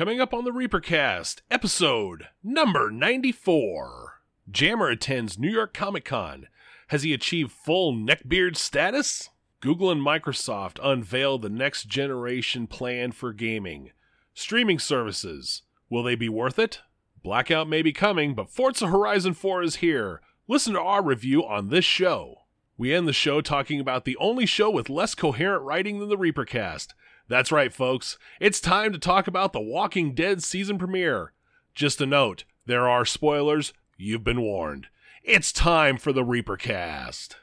[0.00, 4.22] Coming up on the Reapercast, episode number 94.
[4.50, 6.46] Jammer attends New York Comic Con.
[6.88, 9.28] Has he achieved full neckbeard status?
[9.60, 13.90] Google and Microsoft unveil the next generation plan for gaming.
[14.32, 15.64] Streaming services.
[15.90, 16.80] Will they be worth it?
[17.22, 20.22] Blackout may be coming, but Forza Horizon 4 is here.
[20.48, 22.44] Listen to our review on this show.
[22.78, 26.16] We end the show talking about the only show with less coherent writing than the
[26.16, 26.94] Reapercast.
[27.30, 28.18] That's right, folks.
[28.40, 31.32] It's time to talk about the Walking Dead season premiere.
[31.76, 33.72] Just a note there are spoilers.
[33.96, 34.88] You've been warned.
[35.22, 37.36] It's time for the Reapercast.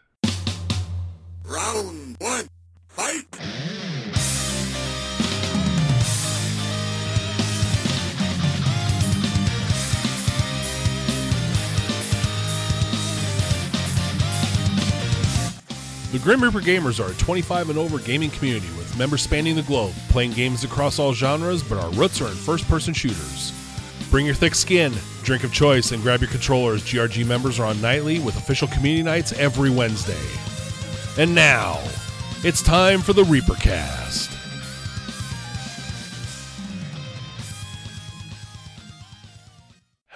[1.46, 2.50] Round one,
[2.90, 3.32] fight!
[16.12, 19.94] The Grim Reaper Gamers are a 25 and over gaming community members spanning the globe,
[20.10, 23.54] playing games across all genres, but our roots are in first person shooters.
[24.10, 24.94] Bring your thick skin,
[25.24, 26.84] drink of choice, and grab your controllers.
[26.84, 30.16] GRG members are on nightly with official community nights every Wednesday.
[31.22, 31.80] And now,
[32.44, 34.37] it's time for the Reapercast.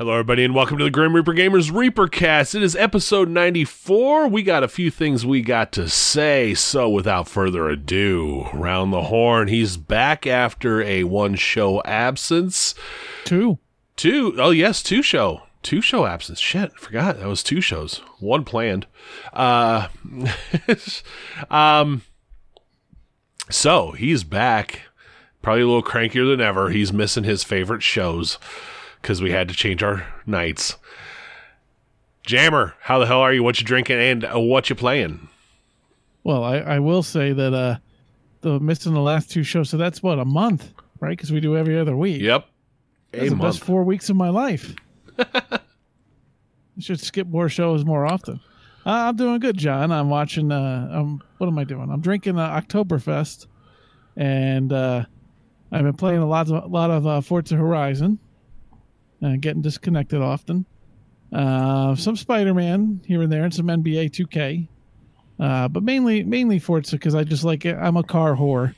[0.01, 2.55] Hello, everybody, and welcome to the Grim Reaper Gamers Reapercast.
[2.55, 4.29] It is episode 94.
[4.29, 9.03] We got a few things we got to say, so without further ado, round the
[9.03, 9.47] horn.
[9.47, 12.73] He's back after a one show absence.
[13.25, 13.59] Two.
[13.95, 15.43] Two, oh yes, two show.
[15.61, 16.39] Two show absence.
[16.39, 18.01] Shit, forgot that was two shows.
[18.17, 18.87] One planned.
[19.33, 19.89] Uh,
[21.51, 22.01] um,
[23.51, 24.81] so he's back,
[25.43, 26.71] probably a little crankier than ever.
[26.71, 28.39] He's missing his favorite shows
[29.01, 30.77] because we had to change our nights.
[32.25, 33.43] Jammer, how the hell are you?
[33.43, 35.27] What you drinking and uh, what you playing?
[36.23, 37.77] Well, I, I will say that uh,
[38.41, 41.17] the missing the last two shows, so that's what a month, right?
[41.17, 42.21] Because we do every other week.
[42.21, 42.45] Yep,
[43.11, 43.55] That's a the month.
[43.55, 44.75] best four weeks of my life.
[45.17, 45.59] I
[46.79, 48.39] should skip more shows more often.
[48.85, 49.91] Uh, I'm doing good, John.
[49.91, 50.51] I'm watching.
[50.51, 51.89] Uh, um, what am I doing?
[51.91, 53.47] I'm drinking uh, Oktoberfest,
[54.15, 55.05] and uh,
[55.71, 58.19] I've been playing a lot of a lot of uh, Forza Horizon,
[59.21, 60.65] and getting disconnected often.
[61.33, 64.67] Uh, some Spider-Man here and there, and some NBA 2K,
[65.39, 67.75] uh, but mainly mainly Forza because I just like it.
[67.75, 68.75] I'm a car whore,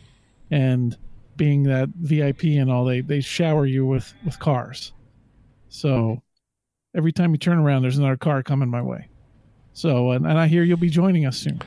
[0.51, 0.95] and
[1.35, 4.93] being that VIP and all, they they shower you with with cars.
[5.69, 6.21] So
[6.95, 9.07] every time you turn around, there's another car coming my way.
[9.73, 11.59] So, and, and I hear you'll be joining us soon.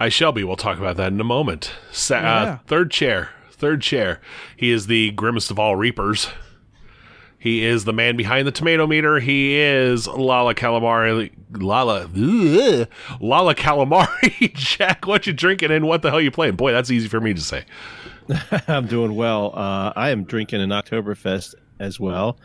[0.00, 0.42] I shall be.
[0.42, 1.70] We'll talk about that in a moment.
[1.90, 2.42] Sa- Yeah.
[2.44, 3.28] uh, third chair.
[3.50, 4.22] Third chair.
[4.56, 6.28] He is the grimmest of all reapers.
[7.42, 9.18] He is the man behind the tomato meter.
[9.18, 11.32] He is Lala Calamari.
[11.50, 12.02] Lala.
[12.04, 12.88] ugh,
[13.20, 14.52] Lala Calamari.
[14.54, 16.54] Jack, what you drinking and what the hell you playing?
[16.54, 17.64] Boy, that's easy for me to say.
[18.68, 19.50] I'm doing well.
[19.56, 22.38] Uh, I am drinking an Oktoberfest as well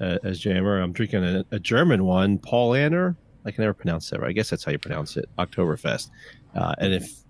[0.00, 0.80] uh, as Jammer.
[0.80, 3.14] I'm drinking a, a German one, Paulaner.
[3.46, 4.30] I can never pronounce that right.
[4.30, 6.10] I guess that's how you pronounce it, Oktoberfest.
[6.56, 7.20] Uh, and if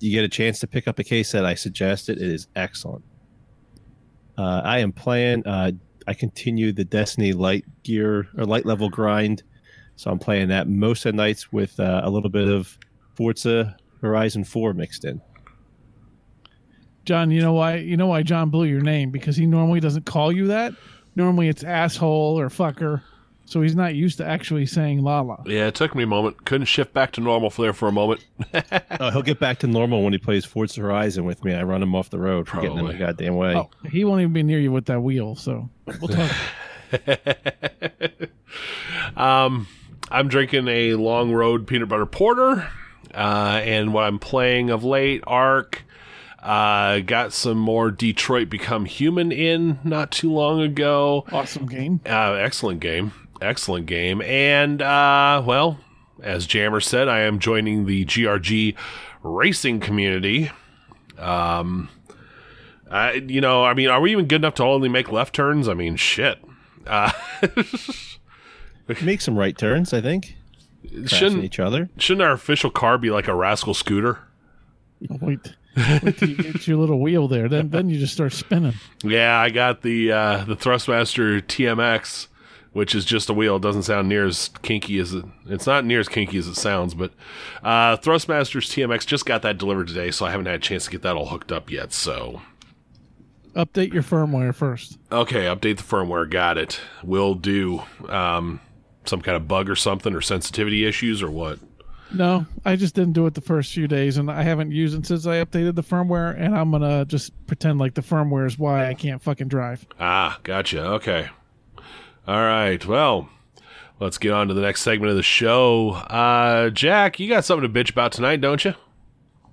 [0.00, 2.48] you get a chance to pick up a case that I suggest it, it is
[2.56, 3.04] excellent.
[4.36, 5.46] Uh, I am playing.
[5.46, 5.70] Uh,
[6.06, 9.42] I continue the Destiny light gear or light level grind,
[9.96, 12.78] so I'm playing that most of nights with uh, a little bit of
[13.14, 15.20] Forza Horizon 4 mixed in.
[17.04, 17.76] John, you know why?
[17.76, 20.74] You know why John blew your name because he normally doesn't call you that.
[21.16, 23.02] Normally it's asshole or fucker.
[23.46, 25.42] So he's not used to actually saying Lala.
[25.46, 26.44] Yeah, it took me a moment.
[26.46, 28.24] Couldn't shift back to normal for there for a moment.
[29.00, 31.52] Oh, he'll get back to normal when he plays Forza Horizon with me.
[31.52, 33.54] I run him off the road for getting in the goddamn way.
[33.56, 35.34] Oh, he won't even be near you with that wheel.
[35.34, 35.68] So
[36.00, 36.30] we'll talk.
[39.16, 39.66] um,
[40.10, 42.68] I'm drinking a Long Road peanut butter porter,
[43.12, 45.82] uh, and what I'm playing of late, Ark.
[46.40, 51.24] Uh, got some more Detroit Become Human in not too long ago.
[51.32, 52.00] awesome game.
[52.06, 55.78] Uh, excellent game, excellent game, and uh, well,
[56.22, 58.74] as Jammer said, I am joining the GRG
[59.22, 60.50] racing community.
[61.18, 61.88] Um,
[62.90, 65.68] I, you know, I mean, are we even good enough to only make left turns?
[65.68, 66.38] I mean, shit.
[66.86, 67.10] Uh,
[69.02, 70.36] Make some right turns, I think.
[70.82, 71.88] Crashing shouldn't each other.
[71.96, 74.18] Shouldn't our official car be like a rascal scooter?
[75.20, 75.54] Wait,
[76.02, 77.48] wait till you get your little wheel there.
[77.48, 78.74] Then then you just start spinning.
[79.02, 82.28] Yeah, I got the uh, the Thrustmaster TMX,
[82.74, 83.56] which is just a wheel.
[83.56, 85.24] It doesn't sound near as kinky as it.
[85.46, 87.12] It's not near as kinky as it sounds, but
[87.62, 90.90] uh, Thrustmaster's TMX just got that delivered today, so I haven't had a chance to
[90.90, 91.92] get that all hooked up yet.
[91.94, 92.42] So
[93.54, 94.98] Update your firmware first.
[95.12, 96.28] okay, update the firmware.
[96.28, 96.80] Got it.
[97.02, 97.82] Will do.
[98.08, 98.60] Um,
[99.06, 101.58] some kind of bug or something or sensitivity issues or what?
[102.12, 105.04] No, I just didn't do it the first few days, and I haven't used it
[105.06, 106.34] since I updated the firmware.
[106.38, 109.86] And I'm gonna just pretend like the firmware is why I can't fucking drive.
[110.00, 110.84] Ah, gotcha.
[110.94, 111.28] Okay.
[112.26, 112.84] All right.
[112.86, 113.28] Well,
[114.00, 115.90] let's get on to the next segment of the show.
[115.90, 118.74] Uh, Jack, you got something to bitch about tonight, don't you?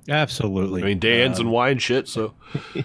[0.09, 0.81] Absolutely.
[0.81, 2.07] I mean, day ends Um, and wine shit.
[2.07, 2.33] So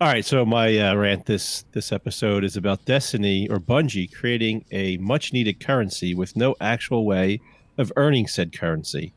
[0.00, 4.64] All right, so my uh, rant this this episode is about Destiny or Bungie creating
[4.70, 7.40] a much needed currency with no actual way
[7.78, 9.12] of earning said currency.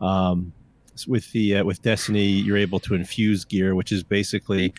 [0.00, 0.52] Um,
[1.06, 4.74] with the uh, with Destiny, you're able to infuse gear, which is basically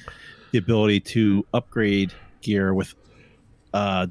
[0.51, 2.93] the ability to upgrade gear with
[3.73, 4.07] uh,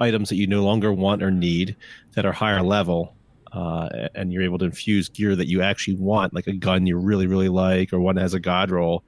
[0.00, 1.76] items that you no longer want or need
[2.14, 3.14] that are higher level.
[3.52, 6.98] Uh, and you're able to infuse gear that you actually want, like a gun you
[6.98, 9.02] really, really like, or one that has a god roll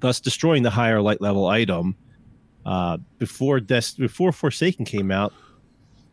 [0.00, 1.94] thus destroying the higher light level item.
[2.66, 5.32] Uh, before Des- before Forsaken came out,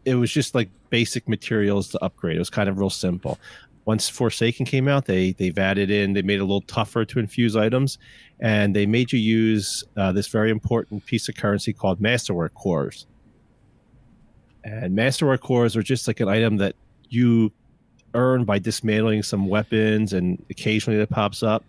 [0.05, 2.35] it was just like basic materials to upgrade.
[2.35, 3.39] It was kind of real simple.
[3.85, 7.19] Once Forsaken came out, they they've added in, they made it a little tougher to
[7.19, 7.97] infuse items,
[8.39, 13.07] and they made you use uh, this very important piece of currency called Masterwork cores.
[14.63, 16.75] And Masterwork cores are just like an item that
[17.09, 17.51] you
[18.13, 21.63] earn by dismantling some weapons, and occasionally it pops up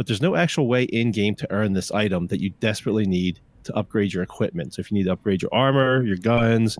[0.00, 3.38] but there's no actual way in game to earn this item that you desperately need
[3.64, 4.72] to upgrade your equipment.
[4.72, 6.78] So if you need to upgrade your armor, your guns,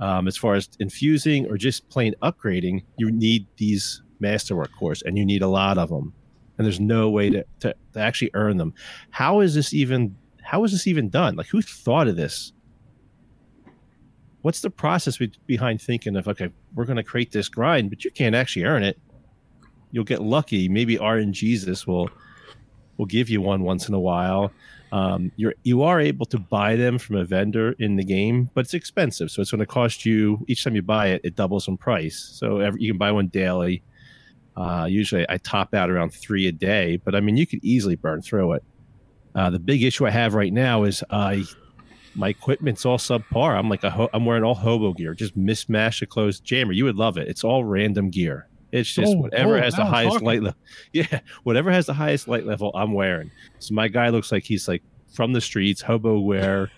[0.00, 5.16] um, as far as infusing or just plain upgrading, you need these masterwork cores, and
[5.16, 6.12] you need a lot of them.
[6.58, 8.74] And there's no way to, to, to actually earn them.
[9.10, 10.16] How is this even?
[10.42, 11.36] How is this even done?
[11.36, 12.52] Like, who thought of this?
[14.42, 18.04] What's the process be- behind thinking of okay, we're going to create this grind, but
[18.04, 18.98] you can't actually earn it.
[19.90, 20.68] You'll get lucky.
[20.68, 22.10] Maybe RNGesus will
[22.96, 24.52] will give you one once in a while.
[24.92, 28.64] Um, you're you are able to buy them from a vendor in the game, but
[28.64, 31.20] it's expensive, so it's going to cost you each time you buy it.
[31.24, 32.30] It doubles in price.
[32.34, 33.82] So every, you can buy one daily.
[34.56, 37.94] Uh, usually, I top out around three a day, but I mean you could easily
[37.96, 38.64] burn through it.
[39.34, 41.44] Uh, the big issue I have right now is I
[42.14, 43.58] my equipment's all subpar.
[43.58, 46.40] I'm like a ho- I'm wearing all hobo gear, just mismatched the clothes.
[46.40, 47.28] Jammer, you would love it.
[47.28, 48.48] It's all random gear.
[48.72, 50.26] It's just Oh, whatever oh, has the highest talking.
[50.26, 50.58] light level.
[50.92, 53.30] Yeah, whatever has the highest light level, I'm wearing.
[53.58, 54.82] So my guy looks like he's like
[55.12, 56.70] from the streets, hobo wear.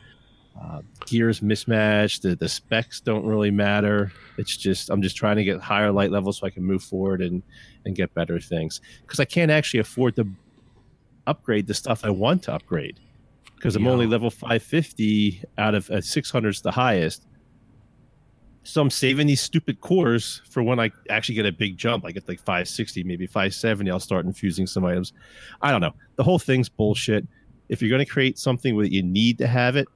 [0.60, 2.20] Uh, gears mismatch.
[2.20, 4.12] The, the specs don't really matter.
[4.38, 7.22] It's just I'm just trying to get higher light levels so I can move forward
[7.22, 7.42] and
[7.86, 10.26] and get better things because I can't actually afford to
[11.28, 12.98] upgrade the stuff I want to upgrade
[13.54, 13.90] because I'm Yeah.
[13.92, 17.26] only level 550 out of uh, 600 is the highest.
[18.64, 22.04] So I'm saving these stupid cores for when I actually get a big jump.
[22.04, 23.90] I get like 560, maybe 570.
[23.90, 25.12] I'll start infusing some items.
[25.62, 25.94] I don't know.
[26.16, 27.26] The whole thing's bullshit.
[27.68, 29.88] If you're going to create something where you need to have it,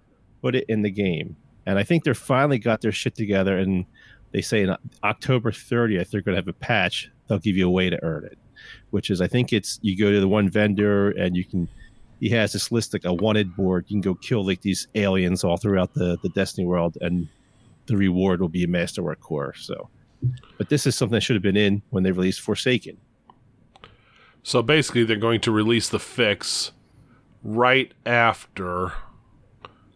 [0.42, 1.36] put it in the game.
[1.64, 3.56] And I think they're finally got their shit together.
[3.56, 3.86] And
[4.32, 7.10] they say in October 30th they're going to have a patch.
[7.28, 8.38] They'll give you a way to earn it,
[8.90, 11.68] which is I think it's you go to the one vendor and you can.
[12.20, 13.86] He has this list like a wanted board.
[13.88, 17.28] You can go kill like these aliens all throughout the the Destiny world, and
[17.86, 19.54] the reward will be a masterwork core.
[19.54, 19.88] So,
[20.56, 22.96] but this is something that should have been in when they released Forsaken.
[24.44, 26.72] So basically, they're going to release the fix
[27.42, 28.92] right after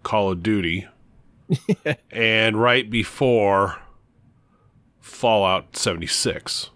[0.06, 0.86] Call of Duty
[2.12, 3.76] and right before
[5.00, 6.70] Fallout 76.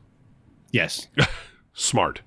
[0.72, 1.06] Yes,
[1.72, 2.22] Smart.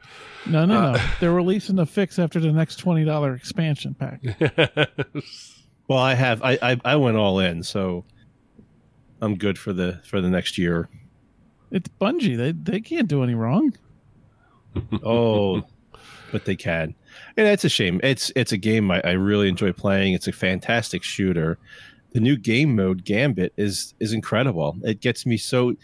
[0.45, 0.97] No, no, no.
[0.97, 4.21] Uh, They're releasing the fix after the next twenty dollar expansion pack.
[5.89, 6.41] Well, I have.
[6.41, 8.05] I, I I went all in, so
[9.21, 10.89] I'm good for the for the next year.
[11.71, 12.37] It's Bungie.
[12.37, 13.73] They they can't do any wrong.
[15.03, 15.63] Oh,
[16.31, 16.95] but they can,
[17.37, 17.99] and it's a shame.
[18.03, 20.13] It's it's a game I, I really enjoy playing.
[20.13, 21.57] It's a fantastic shooter.
[22.13, 24.77] The new game mode Gambit is is incredible.
[24.83, 25.75] It gets me so.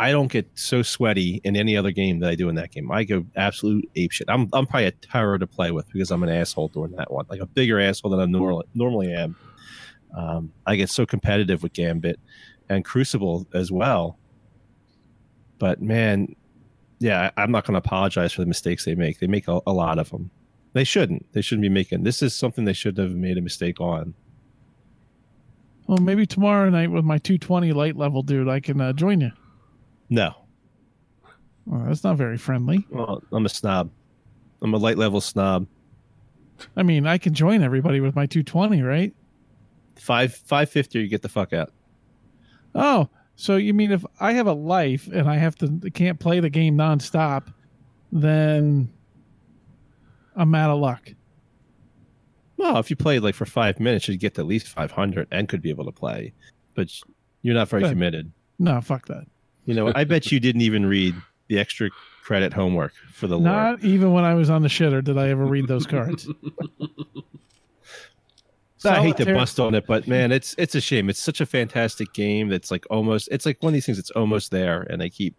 [0.00, 2.92] I don't get so sweaty in any other game that I do in that game.
[2.92, 4.26] I go absolute apeshit.
[4.28, 7.26] I'm I'm probably a terror to play with because I'm an asshole during that one,
[7.28, 9.36] like a bigger asshole than I normally normally am.
[10.16, 12.20] Um, I get so competitive with Gambit
[12.68, 14.18] and Crucible as well.
[15.58, 16.34] But man,
[17.00, 19.18] yeah, I'm not going to apologize for the mistakes they make.
[19.18, 20.30] They make a, a lot of them.
[20.74, 21.32] They shouldn't.
[21.32, 22.02] They shouldn't be making.
[22.04, 24.14] This is something they should have made a mistake on.
[25.86, 29.20] Well, maybe tomorrow night with my two twenty light level dude, I can uh, join
[29.22, 29.30] you.
[30.10, 30.34] No,
[31.66, 32.86] Well, that's not very friendly.
[32.90, 33.90] well, I'm a snob.
[34.62, 35.66] I'm a light level snob.
[36.76, 39.14] I mean, I can join everybody with my two twenty, right?
[39.96, 41.72] Five five fifty, you get the fuck out.
[42.74, 46.40] Oh, so you mean if I have a life and I have to can't play
[46.40, 47.52] the game nonstop,
[48.12, 48.90] then
[50.38, 51.12] I'm out of luck.
[52.56, 55.28] Well, if you played like for five minutes, you'd get to at least five hundred
[55.30, 56.32] and could be able to play.
[56.74, 56.88] But
[57.42, 57.90] you're not very Good.
[57.90, 58.32] committed.
[58.58, 59.24] No, fuck that.
[59.64, 61.14] You know, I bet you didn't even read
[61.48, 61.90] the extra
[62.22, 63.38] credit homework for the.
[63.38, 66.28] Not even when I was on the shitter did I ever read those cards.
[68.84, 71.10] I hate to bust on it, but man, it's it's a shame.
[71.10, 74.10] It's such a fantastic game that's like almost it's like one of these things that's
[74.12, 75.36] almost there, and they keep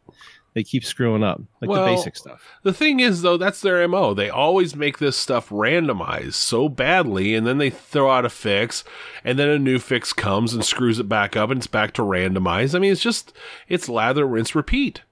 [0.60, 2.46] they keep screwing up like Well, the basic stuff.
[2.64, 4.14] The thing is, though, that's their MO.
[4.14, 8.84] They always make this stuff randomized so badly, and then they throw out a fix,
[9.24, 12.02] and then a new fix comes and screws it back up, and it's back to
[12.02, 12.76] randomized.
[12.76, 13.32] I mean, it's just,
[13.70, 15.04] it's lather, rinse, repeat.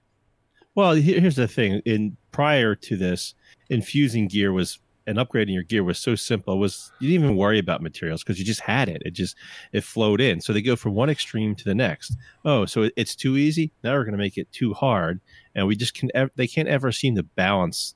[0.74, 3.34] Well, here's the thing: in prior to this,
[3.70, 6.54] infusing gear was and upgrading your gear was so simple.
[6.54, 9.02] It was you didn't even worry about materials because you just had it.
[9.06, 9.36] It just
[9.72, 10.42] it flowed in.
[10.42, 12.14] So they go from one extreme to the next.
[12.44, 13.72] Oh, so it's too easy.
[13.82, 15.20] Now we're going to make it too hard,
[15.54, 16.10] and we just can.
[16.36, 17.94] They can't ever seem to balance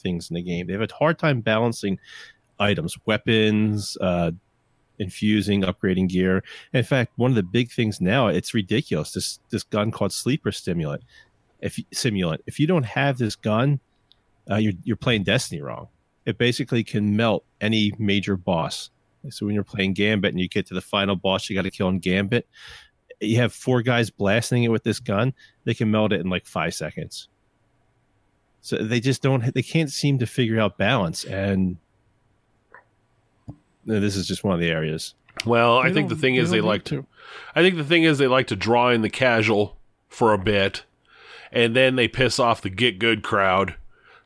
[0.00, 0.66] things in the game.
[0.66, 1.98] They have a hard time balancing
[2.58, 4.30] items, weapons, uh,
[4.98, 6.42] infusing, upgrading gear.
[6.72, 9.12] In fact, one of the big things now it's ridiculous.
[9.12, 11.02] This this gun called Sleeper Stimulant
[11.60, 13.80] if simulant if you don't have this gun
[14.50, 15.88] uh, you're, you're playing destiny wrong
[16.26, 18.90] it basically can melt any major boss
[19.30, 21.70] so when you're playing gambit and you get to the final boss you got to
[21.70, 22.46] kill in gambit
[23.20, 25.32] you have four guys blasting it with this gun
[25.64, 27.28] they can melt it in like five seconds
[28.60, 31.76] so they just don't they can't seem to figure out balance and
[33.84, 35.14] this is just one of the areas
[35.44, 37.06] Well, I think the don't- thing is they need like to.
[37.54, 39.76] I think the thing is they like to draw in the casual
[40.08, 40.84] for a bit,
[41.52, 43.74] and then they piss off the get good crowd.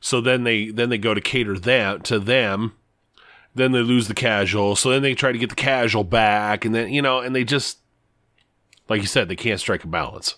[0.00, 2.72] So then they then they go to cater that to them.
[3.54, 4.76] Then they lose the casual.
[4.76, 7.44] So then they try to get the casual back, and then you know, and they
[7.44, 7.78] just
[8.88, 10.36] like you said, they can't strike a balance.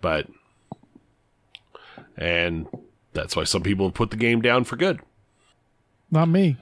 [0.00, 0.28] But
[2.16, 2.66] and
[3.12, 5.00] that's why some people have put the game down for good.
[6.10, 6.56] Not me.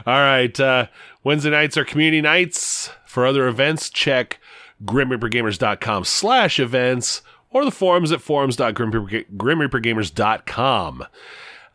[0.06, 0.60] All right.
[0.60, 0.88] Uh,
[1.24, 2.92] Wednesday nights are community nights.
[3.06, 4.40] For other events, check
[4.86, 11.06] grimreapergamers.com slash events or the forums at forums.grimreapergamers.com.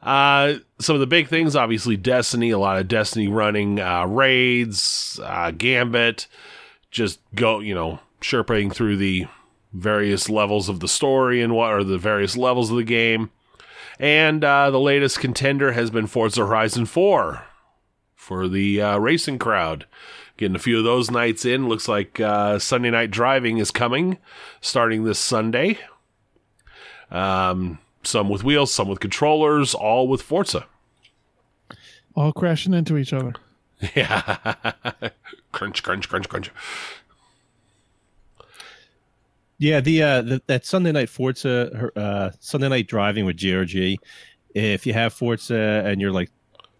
[0.02, 5.20] Uh, some of the big things, obviously, Destiny, a lot of Destiny running uh, raids,
[5.22, 6.26] uh, Gambit,
[6.90, 9.26] just go, you know, sherping through the
[9.72, 13.30] various levels of the story and what are the various levels of the game.
[13.98, 17.44] And uh, the latest contender has been Forza Horizon 4
[18.14, 19.86] for the uh, racing crowd.
[20.42, 21.68] Getting a few of those nights in.
[21.68, 24.18] Looks like uh, Sunday Night Driving is coming,
[24.60, 25.78] starting this Sunday.
[27.12, 30.66] Um, some with wheels, some with controllers, all with Forza.
[32.16, 33.34] All crashing into each other.
[33.94, 34.72] Yeah.
[35.52, 36.50] crunch, crunch, crunch, crunch.
[39.58, 43.96] Yeah, the uh the, that Sunday night Forza uh Sunday night driving with GRG.
[44.56, 46.32] If you have Forza and you're like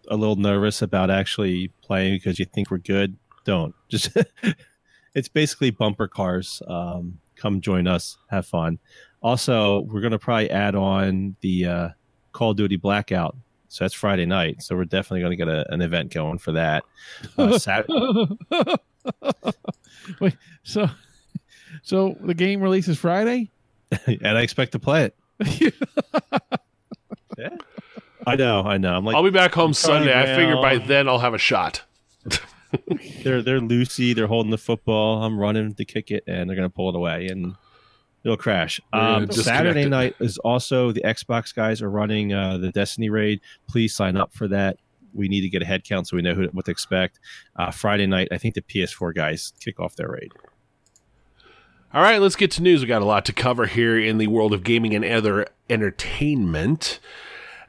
[0.09, 3.75] a little nervous about actually playing because you think we're good, don't.
[3.89, 4.09] Just
[5.13, 6.61] it's basically bumper cars.
[6.67, 8.79] Um come join us, have fun.
[9.21, 11.89] Also, we're going to probably add on the uh
[12.33, 13.35] Call of Duty Blackout.
[13.69, 14.61] So that's Friday night.
[14.61, 16.83] So we're definitely going to get a, an event going for that.
[17.37, 17.87] Uh, Sat-
[20.19, 20.89] Wait, so
[21.81, 23.49] so the game releases Friday?
[24.07, 25.15] and I expect to play it.
[27.37, 27.49] yeah.
[28.25, 28.95] I know, I know.
[28.95, 30.19] I'm like I'll be back home Charlie Sunday.
[30.19, 31.83] I figure by then I'll have a shot.
[33.23, 34.15] They're they're loosey.
[34.15, 35.23] They're holding the football.
[35.23, 37.55] I'm running to kick it, and they're gonna pull it away, and
[38.23, 38.79] it'll crash.
[38.91, 43.41] Um, Saturday night is also the Xbox guys are running uh, the Destiny raid.
[43.67, 44.77] Please sign up for that.
[45.13, 47.19] We need to get a head count so we know who, what to expect.
[47.55, 50.31] Uh, Friday night, I think the PS4 guys kick off their raid.
[51.93, 52.81] All right, let's get to news.
[52.81, 56.99] We got a lot to cover here in the world of gaming and other entertainment.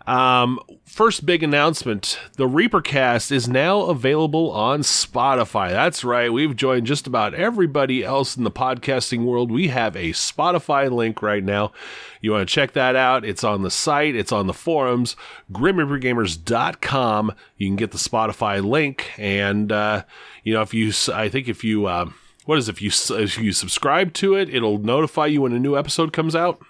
[0.06, 5.70] Um, first big announcement the Reapercast is now available on Spotify.
[5.70, 9.50] That's right, we've joined just about everybody else in the podcasting world.
[9.50, 11.72] We have a Spotify link right now.
[12.20, 13.24] You want to check that out?
[13.24, 15.16] It's on the site, it's on the forums,
[15.52, 17.32] grimreapergamers.com.
[17.56, 20.04] You can get the Spotify link, and, uh,
[20.42, 22.10] you know, if you, I think if you, uh,
[22.44, 22.72] what is it?
[22.72, 26.36] if you if you subscribe to it, it'll notify you when a new episode comes
[26.36, 26.60] out.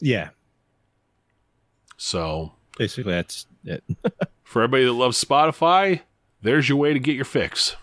[0.00, 0.30] Yeah,
[1.96, 3.84] So basically that's it.
[4.42, 6.00] for everybody that loves Spotify,
[6.40, 7.76] there's your way to get your fix.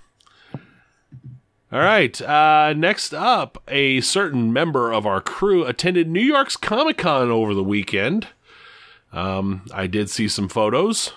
[1.72, 2.20] All right.
[2.20, 7.54] Uh, next up, a certain member of our crew attended New York's Comic Con over
[7.54, 8.30] the weekend.
[9.14, 11.14] Um, I did see some photos,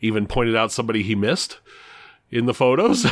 [0.00, 1.58] even pointed out somebody he missed
[2.30, 3.06] in the photos.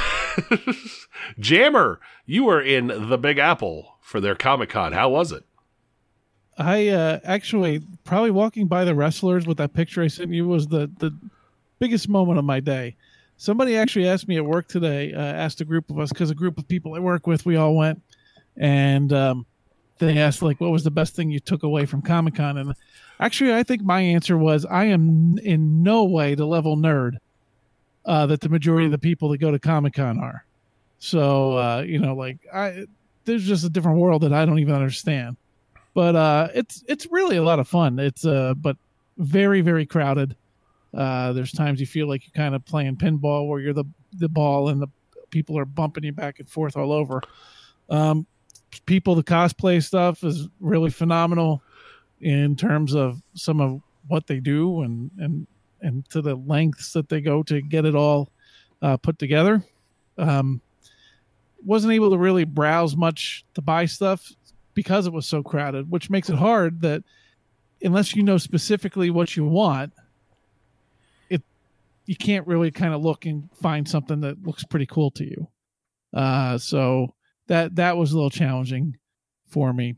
[1.41, 4.93] Jammer, you were in the Big Apple for their Comic Con.
[4.93, 5.45] How was it?
[6.59, 10.67] I uh, actually probably walking by the wrestlers with that picture I sent you was
[10.67, 11.17] the the
[11.79, 12.97] biggest moment of my day.
[13.37, 16.35] Somebody actually asked me at work today, uh, asked a group of us because a
[16.35, 18.03] group of people I work with, we all went,
[18.57, 19.47] and um,
[19.99, 22.75] they asked like, "What was the best thing you took away from Comic Con?" And
[23.21, 27.19] actually, I think my answer was, "I am in no way the level nerd
[28.05, 30.45] uh, that the majority of the people that go to Comic Con are."
[30.99, 32.87] So uh, you know, like I,
[33.27, 35.37] there's just a different world that I don't even understand.
[35.99, 37.99] But uh, it's it's really a lot of fun.
[37.99, 38.77] It's uh, but
[39.17, 40.37] very very crowded.
[40.95, 44.29] Uh, there's times you feel like you're kind of playing pinball where you're the the
[44.29, 44.87] ball and the
[45.31, 47.21] people are bumping you back and forth all over.
[47.91, 48.29] Um,
[48.87, 51.65] people, the cosplay stuff is really phenomenal
[52.21, 55.49] in terms of some of what they do and and
[55.81, 58.31] and to the lengths that they go to get it all
[58.83, 59.65] uh, put together.
[60.17, 60.61] Um,
[61.65, 64.33] wasn't able to really browse much to buy stuff
[64.79, 67.03] because it was so crowded, which makes it hard that
[67.83, 69.93] unless you know specifically what you want,
[71.29, 71.43] it
[72.07, 75.49] you can't really kind of look and find something that looks pretty cool to you.
[76.15, 77.13] Uh, so
[77.49, 78.97] that that was a little challenging
[79.49, 79.97] for me.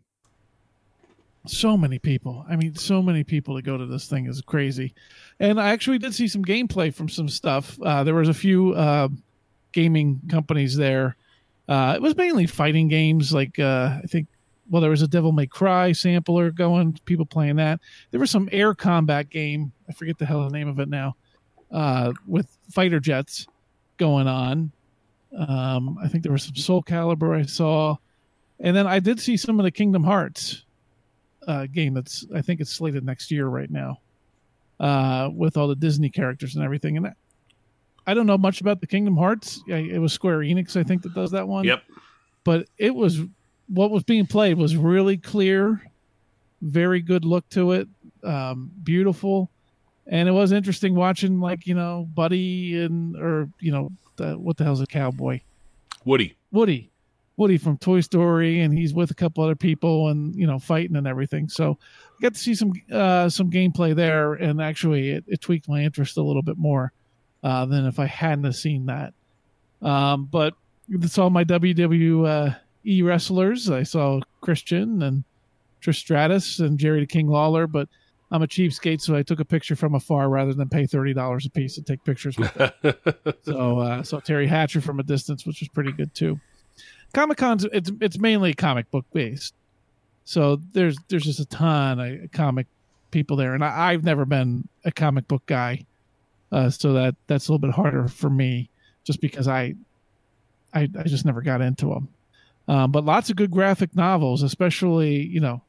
[1.47, 2.47] So many people.
[2.49, 4.95] I mean, so many people to go to this thing is crazy.
[5.39, 7.79] And I actually did see some gameplay from some stuff.
[7.83, 9.09] Uh, there was a few uh,
[9.73, 11.17] gaming companies there.
[11.69, 14.27] Uh, it was mainly fighting games, like uh, I think.
[14.71, 16.99] Well, there was a Devil May Cry sampler going.
[17.05, 17.81] People playing that.
[18.13, 19.73] There was some air combat game.
[19.89, 21.17] I forget the hell the name of it now.
[21.71, 23.47] Uh, with fighter jets
[23.97, 24.73] going on.
[25.37, 27.97] Um, I think there was some Soul Calibur I saw,
[28.59, 30.65] and then I did see some of the Kingdom Hearts
[31.47, 31.95] uh, game.
[31.95, 34.01] That's I think it's slated next year right now,
[34.81, 36.97] uh, with all the Disney characters and everything.
[36.97, 37.13] And I,
[38.09, 39.63] I don't know much about the Kingdom Hearts.
[39.69, 41.65] I, it was Square Enix, I think, that does that one.
[41.65, 41.85] Yep.
[42.43, 43.21] But it was
[43.73, 45.83] what was being played was really clear,
[46.61, 47.89] very good look to it,
[48.25, 49.51] um, beautiful,
[50.07, 54.57] and it was interesting watching like you know Buddy and or you know the, what
[54.57, 55.41] the hell's a cowboy
[56.05, 56.37] Woody.
[56.51, 56.91] Woody,
[57.37, 60.97] Woody from Toy Story, and he's with a couple other people and you know fighting
[60.97, 61.49] and everything.
[61.49, 61.79] So
[62.19, 65.83] I got to see some uh, some gameplay there, and actually it, it tweaked my
[65.83, 66.93] interest a little bit more
[67.43, 69.15] uh, than if I hadn't have seen that.
[69.83, 70.55] Um, but
[70.89, 71.45] that's all my
[72.85, 73.71] WWE wrestlers.
[73.71, 75.25] I saw Christian and
[75.83, 77.89] Trish Stratus and Jerry the King Lawler, but
[78.31, 81.47] I'm a cheapskate, so I took a picture from afar rather than pay thirty dollars
[81.47, 82.53] a piece to take pictures with.
[82.55, 82.73] them.
[83.43, 86.39] so uh, saw Teri Hatcher from a distance, which was pretty good too.
[87.13, 89.55] Comic Con's it's it's mainly comic book based,
[90.25, 92.67] so there's there's just a ton of comic
[93.11, 95.85] people there, and I, I've never been a comic book guy,
[96.53, 98.71] uh, so that that's a little bit harder for me,
[99.03, 99.75] just because I
[100.73, 102.09] I, I just never got into them.
[102.69, 105.63] Um, but lots of good graphic novels, especially you know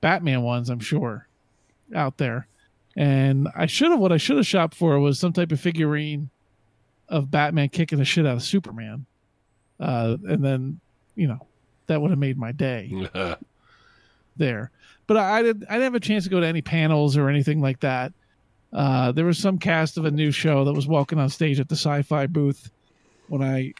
[0.00, 0.70] Batman ones.
[0.70, 1.28] I'm sure
[1.94, 2.46] out there,
[2.96, 6.30] and I should have what I should have shopped for was some type of figurine
[7.08, 9.06] of Batman kicking the shit out of Superman,
[9.78, 10.80] uh, and then
[11.14, 11.46] you know
[11.86, 13.08] that would have made my day
[14.36, 14.70] there.
[15.06, 17.28] But I, I didn't I didn't have a chance to go to any panels or
[17.28, 18.12] anything like that.
[18.72, 21.68] Uh, there was some cast of a new show that was walking on stage at
[21.68, 22.70] the sci-fi booth
[23.28, 23.74] when I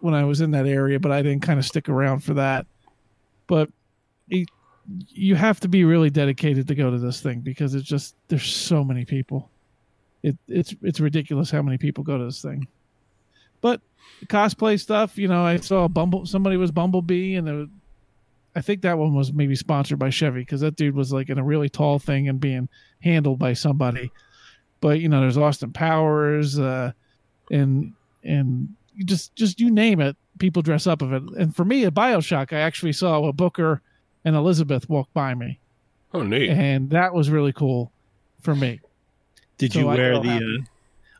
[0.00, 2.66] when I was in that area, but I didn't kind of stick around for that.
[3.46, 3.70] But
[4.28, 4.48] it,
[5.08, 8.46] you have to be really dedicated to go to this thing because it's just there's
[8.46, 9.50] so many people.
[10.22, 12.66] It it's it's ridiculous how many people go to this thing.
[13.60, 13.80] But
[14.26, 17.68] cosplay stuff, you know, I saw Bumble somebody was Bumblebee and was,
[18.56, 21.38] I think that one was maybe sponsored by Chevy because that dude was like in
[21.38, 22.68] a really tall thing and being
[23.00, 24.10] handled by somebody.
[24.80, 26.92] But you know, there's Austin Powers, uh,
[27.50, 27.92] and
[28.24, 31.22] and just just you name it, people dress up of it.
[31.38, 33.80] And for me at Bioshock, I actually saw a Booker
[34.24, 35.58] and Elizabeth walk by me,
[36.12, 36.50] Oh, neat.
[36.50, 37.92] and that was really cool
[38.40, 38.80] for me.
[39.58, 40.30] Did So you wear felt the?
[40.60, 40.64] Uh,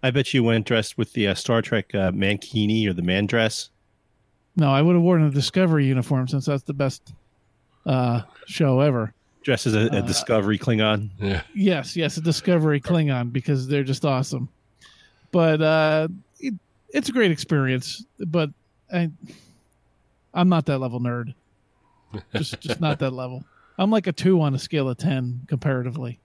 [0.02, 3.26] I bet you went dressed with the uh, Star Trek uh, mankini or the man
[3.26, 3.70] dress.
[4.56, 7.12] No, I would have worn a Discovery uniform since that's the best
[7.86, 9.12] uh, show ever.
[9.42, 11.10] Dressed as a, a Uh, Discovery Klingon.
[11.20, 11.42] Yeah.
[11.54, 14.48] Yes, yes, a Discovery Klingon because they're just awesome.
[15.30, 16.16] But uh, it,
[16.90, 18.04] it's a great experience.
[18.18, 18.50] But
[18.92, 19.10] I,
[20.34, 21.34] I'm not that level nerd.
[22.34, 23.44] Just, just not that level.
[23.78, 26.20] I'm like a two on a scale of ten comparatively.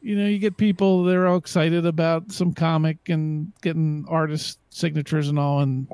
[0.00, 5.28] You know, you get people they're all excited about some comic and getting artist signatures
[5.28, 5.88] and all, and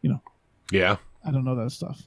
[0.00, 0.20] you know,
[0.70, 0.96] Yeah.
[1.24, 2.02] I don't know that stuff.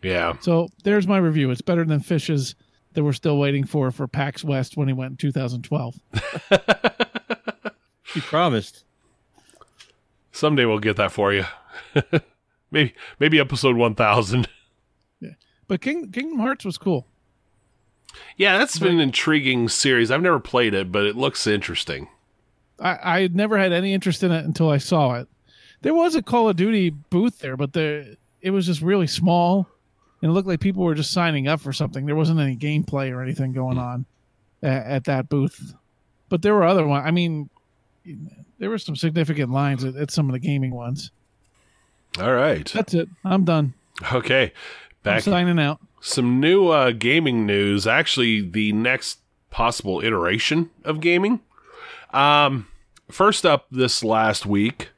[0.00, 0.36] Yeah.
[0.40, 1.50] So there's my review.
[1.50, 2.54] It's better than Fish's
[2.92, 5.98] that we're still waiting for for PAX West when he went in 2012.
[8.14, 8.84] he promised.
[10.38, 11.44] Someday we'll get that for you.
[12.70, 14.48] maybe maybe episode 1000.
[15.20, 15.30] Yeah.
[15.66, 17.08] But King, Kingdom Hearts was cool.
[18.36, 20.12] Yeah, that's been an intriguing series.
[20.12, 22.08] I've never played it, but it looks interesting.
[22.78, 22.90] I,
[23.22, 25.26] I never had any interest in it until I saw it.
[25.82, 29.68] There was a Call of Duty booth there, but the it was just really small.
[30.22, 32.06] and it looked like people were just signing up for something.
[32.06, 33.82] There wasn't any gameplay or anything going hmm.
[33.82, 34.06] on
[34.62, 35.74] at, at that booth,
[36.28, 37.02] but there were other ones.
[37.04, 37.50] I mean,
[38.58, 41.10] there were some significant lines at, at some of the gaming ones.
[42.18, 42.66] All right.
[42.72, 43.08] That's it.
[43.24, 43.74] I'm done.
[44.12, 44.44] Okay.
[44.44, 44.50] I'm
[45.02, 45.80] Back signing out.
[46.00, 47.86] some new uh, gaming news.
[47.86, 51.40] Actually, the next possible iteration of gaming.
[52.12, 52.68] Um,
[53.10, 54.88] first up, this last week,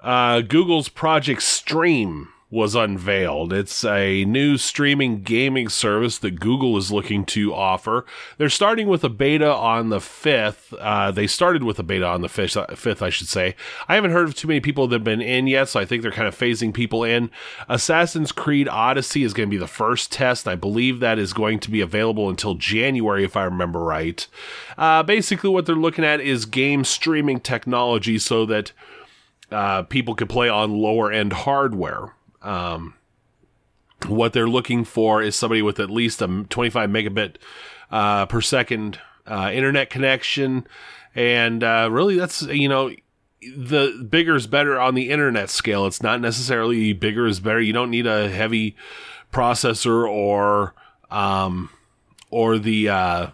[0.00, 3.52] uh, Google's Project Stream was unveiled.
[3.52, 8.06] It's a new streaming gaming service that Google is looking to offer.
[8.38, 10.72] They're starting with a beta on the 5th.
[10.78, 13.56] Uh, they started with a beta on the 5th, 5th, I should say.
[13.88, 16.02] I haven't heard of too many people that have been in yet, so I think
[16.02, 17.32] they're kind of phasing people in.
[17.68, 20.46] Assassin's Creed Odyssey is going to be the first test.
[20.46, 24.24] I believe that is going to be available until January, if I remember right.
[24.78, 28.70] Uh, basically, what they're looking at is game streaming technology so that
[29.50, 32.12] uh, people can play on lower end hardware.
[32.46, 32.94] Um,
[34.06, 37.36] what they're looking for is somebody with at least a 25 megabit
[37.90, 40.66] uh, per second uh, internet connection,
[41.14, 42.90] and uh, really, that's you know.
[43.54, 45.86] The bigger is better on the internet scale.
[45.86, 47.60] It's not necessarily bigger is better.
[47.60, 48.74] You don't need a heavy
[49.30, 50.74] processor or
[51.10, 51.70] um,
[52.30, 53.26] or the uh,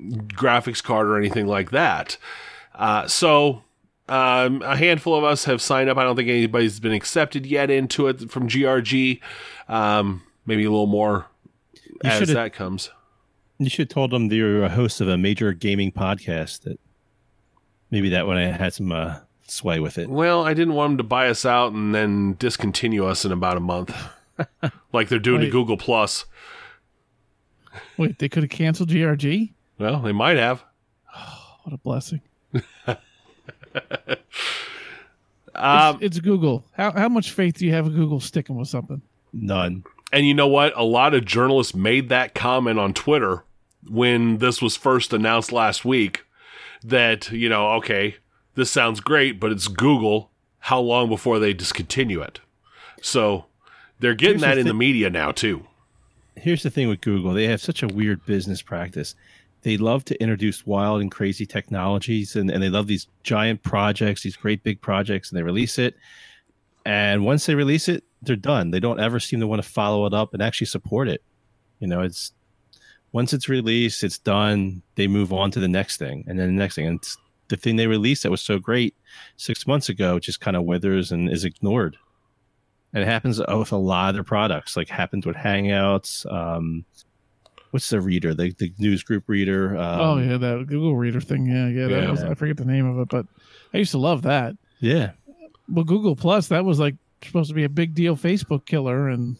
[0.00, 2.18] graphics card or anything like that.
[2.74, 3.62] Uh, so
[4.08, 5.98] um, a handful of us have signed up.
[5.98, 9.20] I don't think anybody's been accepted yet into it from GRG.
[9.68, 11.26] Um, maybe a little more
[11.86, 12.90] You as that comes.
[13.58, 16.62] You should have told them that you're a host of a major gaming podcast.
[16.62, 16.78] That
[17.90, 20.08] maybe that one I had some uh, sway with it.
[20.08, 23.56] Well, I didn't want them to buy us out and then discontinue us in about
[23.56, 23.96] a month,
[24.92, 26.26] like they're doing to Google Plus.
[27.96, 29.52] Wait, they could have canceled GRG?
[29.78, 30.64] Well, they might have.
[31.64, 32.20] What a blessing.
[35.54, 36.64] Um, it's, it's Google.
[36.72, 39.00] How how much faith do you have in Google sticking with something?
[39.32, 39.84] None.
[40.12, 40.72] And you know what?
[40.76, 43.44] A lot of journalists made that comment on Twitter
[43.88, 46.24] when this was first announced last week
[46.84, 48.16] that, you know, okay,
[48.54, 50.30] this sounds great, but it's Google.
[50.60, 52.40] How long before they discontinue it?
[53.00, 53.46] So
[54.00, 55.66] they're getting Here's the that in thi- the media now, too.
[56.36, 59.14] Here's the thing with Google: they have such a weird business practice.
[59.66, 64.22] They love to introduce wild and crazy technologies, and, and they love these giant projects,
[64.22, 65.96] these great big projects, and they release it.
[66.84, 68.70] And once they release it, they're done.
[68.70, 71.20] They don't ever seem to want to follow it up and actually support it.
[71.80, 72.30] You know, it's
[73.10, 74.82] once it's released, it's done.
[74.94, 76.86] They move on to the next thing, and then the next thing.
[76.86, 77.02] And
[77.48, 78.94] the thing they released that was so great
[79.36, 81.96] six months ago just kind of withers and is ignored.
[82.92, 86.24] And it happens with a lot of their products, like happens with Hangouts.
[86.32, 86.84] Um,
[87.70, 88.34] what's the reader?
[88.34, 89.76] The, the news group reader.
[89.76, 91.46] Um, oh yeah, that Google Reader thing.
[91.46, 91.88] Yeah, yeah.
[91.88, 92.10] That Yeah.
[92.10, 93.26] was I forget the name of it, but
[93.74, 94.56] I used to love that.
[94.80, 95.12] yeah.
[95.68, 99.36] Well, Google Plus, that was like supposed to be a big deal Facebook killer, and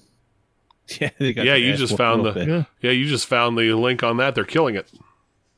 [1.00, 4.02] Yeah, they got Yeah, you just found the- yeah, Yeah, you just found the link
[4.02, 4.34] on that.
[4.34, 4.90] They're killing it.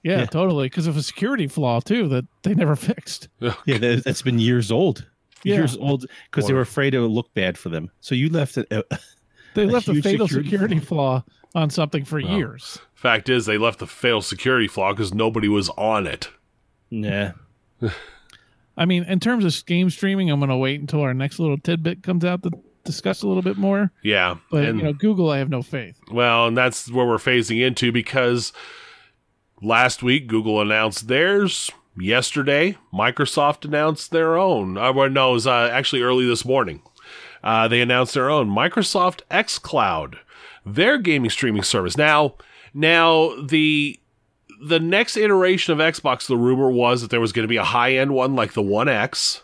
[0.02, 0.26] yeah, Yeah.
[0.26, 0.66] totally.
[0.66, 3.28] Because of a security flaw too that they never fixed.
[3.40, 5.06] Yeah, that, that's been years old.
[5.44, 5.54] Yeah.
[5.56, 7.90] Years old because they were afraid it would look bad for them.
[8.00, 8.66] So you left it.
[8.72, 8.82] Uh,
[9.54, 12.78] They A left a fatal security security, flaw on something for years.
[12.94, 16.28] Fact is, they left the failed security flaw because nobody was on it.
[16.90, 17.30] nah.
[18.76, 21.58] I mean, in terms of game streaming, I'm going to wait until our next little
[21.58, 22.50] tidbit comes out to
[22.84, 23.90] discuss a little bit more.
[24.02, 25.96] Yeah, But and you know, Google, I have no faith.
[26.12, 28.52] well, and that's where we're phasing into because
[29.60, 31.70] last week Google announced theirs.
[32.00, 34.78] Yesterday, Microsoft announced their own.
[34.78, 36.80] Uh, well, no, it was uh, actually early this morning.
[37.42, 40.14] Uh, they announced their own Microsoft xCloud,
[40.64, 41.96] their gaming streaming service.
[41.96, 42.34] Now,
[42.74, 43.98] now the
[44.60, 47.64] the next iteration of Xbox, the rumor was that there was going to be a
[47.64, 49.42] high end one like the One X,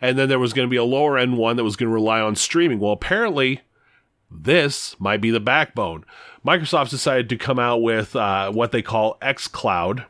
[0.00, 1.94] and then there was going to be a lower end one that was going to
[1.94, 2.80] rely on streaming.
[2.80, 3.60] Well, apparently,
[4.30, 6.04] this might be the backbone.
[6.44, 10.04] Microsoft decided to come out with uh, what they call xCloud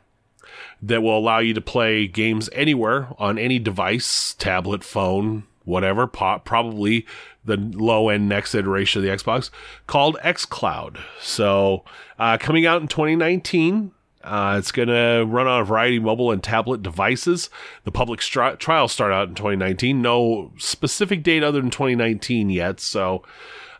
[0.81, 6.39] that will allow you to play games anywhere on any device, tablet, phone, whatever, po-
[6.39, 7.05] probably
[7.45, 9.49] the low end next iteration of the Xbox
[9.87, 10.99] called xCloud.
[11.19, 11.83] So,
[12.19, 13.91] uh, coming out in 2019.
[14.23, 17.51] Uh, it's going to run on a variety of mobile and tablet devices.
[17.83, 20.01] The public stri- trials start out in 2019.
[20.01, 22.79] No specific date other than 2019 yet.
[22.79, 23.21] So,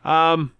[0.03, 0.53] um,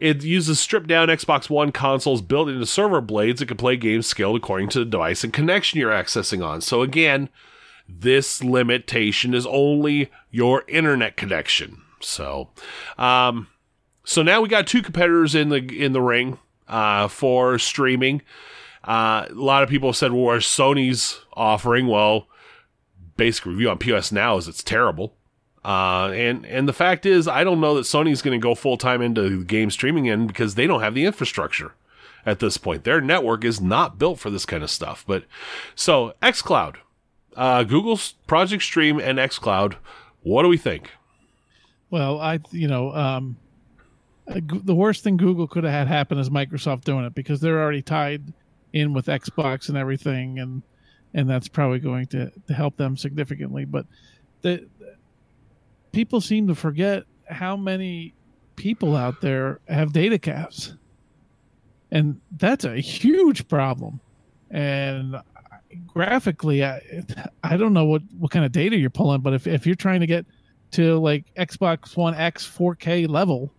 [0.00, 4.06] it uses stripped down Xbox One consoles built into server blades that can play games
[4.06, 6.62] scaled according to the device and connection you're accessing on.
[6.62, 7.28] So again,
[7.86, 11.82] this limitation is only your internet connection.
[12.00, 12.50] So,
[12.98, 13.48] um,
[14.04, 18.22] so now we got two competitors in the in the ring uh, for streaming.
[18.82, 22.26] Uh, a lot of people said, "Well, where's Sony's offering?" Well,
[23.16, 25.14] basic review on PS Now is it's terrible.
[25.64, 28.78] Uh, and and the fact is, I don't know that Sony's going to go full
[28.78, 31.74] time into game streaming in because they don't have the infrastructure
[32.24, 32.84] at this point.
[32.84, 35.04] Their network is not built for this kind of stuff.
[35.06, 35.24] But
[35.74, 36.76] so XCloud,
[37.36, 39.76] uh, Google's Project Stream and XCloud.
[40.22, 40.90] What do we think?
[41.90, 43.36] Well, I you know um,
[44.28, 47.60] uh, the worst thing Google could have had happen is Microsoft doing it because they're
[47.60, 48.32] already tied
[48.72, 50.62] in with Xbox and everything, and
[51.14, 53.64] and that's probably going to, to help them significantly.
[53.64, 53.86] But
[54.42, 54.66] the
[55.92, 58.14] people seem to forget how many
[58.56, 60.74] people out there have data caps,
[61.90, 64.00] and that's a huge problem.
[64.50, 65.16] And
[65.86, 66.80] graphically, I,
[67.42, 70.00] I don't know what, what kind of data you're pulling, but if, if you're trying
[70.00, 70.26] to get
[70.72, 73.52] to like Xbox One X 4K level,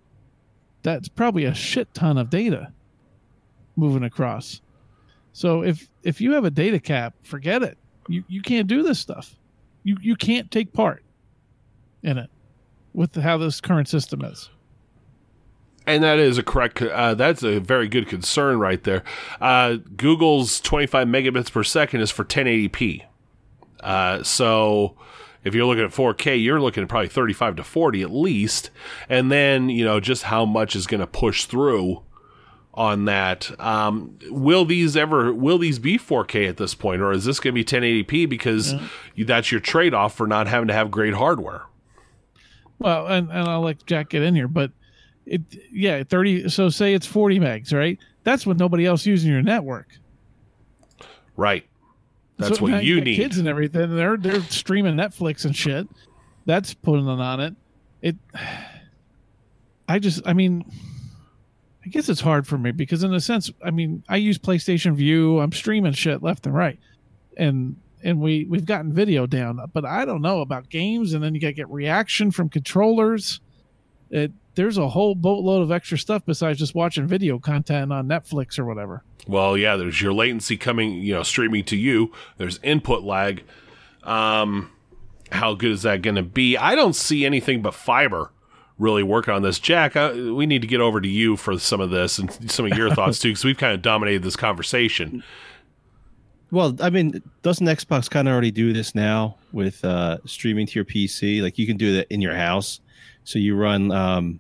[0.84, 2.72] that's probably a shit ton of data
[3.76, 4.62] moving across.
[5.34, 7.78] So if if you have a data cap, forget it.
[8.08, 9.36] You you can't do this stuff.
[9.84, 11.04] You you can't take part
[12.04, 12.30] in it
[12.94, 14.50] with how this current system is.
[15.88, 16.82] And that is a correct.
[16.82, 19.04] Uh, that's a very good concern right there.
[19.40, 23.04] Uh, Google's 25 megabits per second is for 1080p.
[23.80, 24.96] Uh, so
[25.44, 28.70] if you're looking at 4K, you're looking at probably 35 to 40 at least.
[29.10, 32.04] And then you know just how much is going to push through
[32.74, 33.52] on that.
[33.60, 35.34] Um, will these ever?
[35.34, 38.74] Will these be 4K at this point, or is this going to be 1080p because
[39.16, 41.64] you, that's your trade off for not having to have great hardware?
[42.80, 44.72] Well, and, and I'll let Jack get in here, but
[45.26, 48.00] it yeah, 30 so say it's 40 megs, right?
[48.24, 49.88] That's what nobody else using your network.
[51.36, 51.66] Right.
[52.38, 53.16] That's So what you need.
[53.16, 55.88] Kids and everything, they're they're streaming Netflix and shit.
[56.46, 57.56] That's putting it on it.
[58.02, 58.16] It
[59.88, 60.66] I just I mean
[61.86, 64.94] I guess it's hard for me because in a sense, I mean, I use PlayStation
[64.94, 66.80] Vue, I'm streaming shit left and right.
[67.38, 71.34] And and we we've gotten video down, but I don't know about games and then
[71.34, 73.40] you got to get reaction from controllers.
[74.10, 78.60] It there's a whole boatload of extra stuff besides just watching video content on Netflix
[78.60, 79.04] or whatever.
[79.28, 82.12] Well, yeah, there's your latency coming, you know, streaming to you.
[82.38, 83.44] There's input lag.
[84.04, 84.72] Um,
[85.32, 86.58] how good is that going to be?
[86.58, 88.32] I don't see anything but fiber
[88.78, 89.60] really working on this.
[89.60, 92.66] Jack, I, we need to get over to you for some of this and some
[92.66, 95.24] of your thoughts too, because we've kind of dominated this conversation.
[96.50, 100.74] Well, I mean, doesn't Xbox kind of already do this now with uh, streaming to
[100.74, 101.42] your PC?
[101.42, 102.82] Like you can do that in your house.
[103.24, 104.40] So you run, um,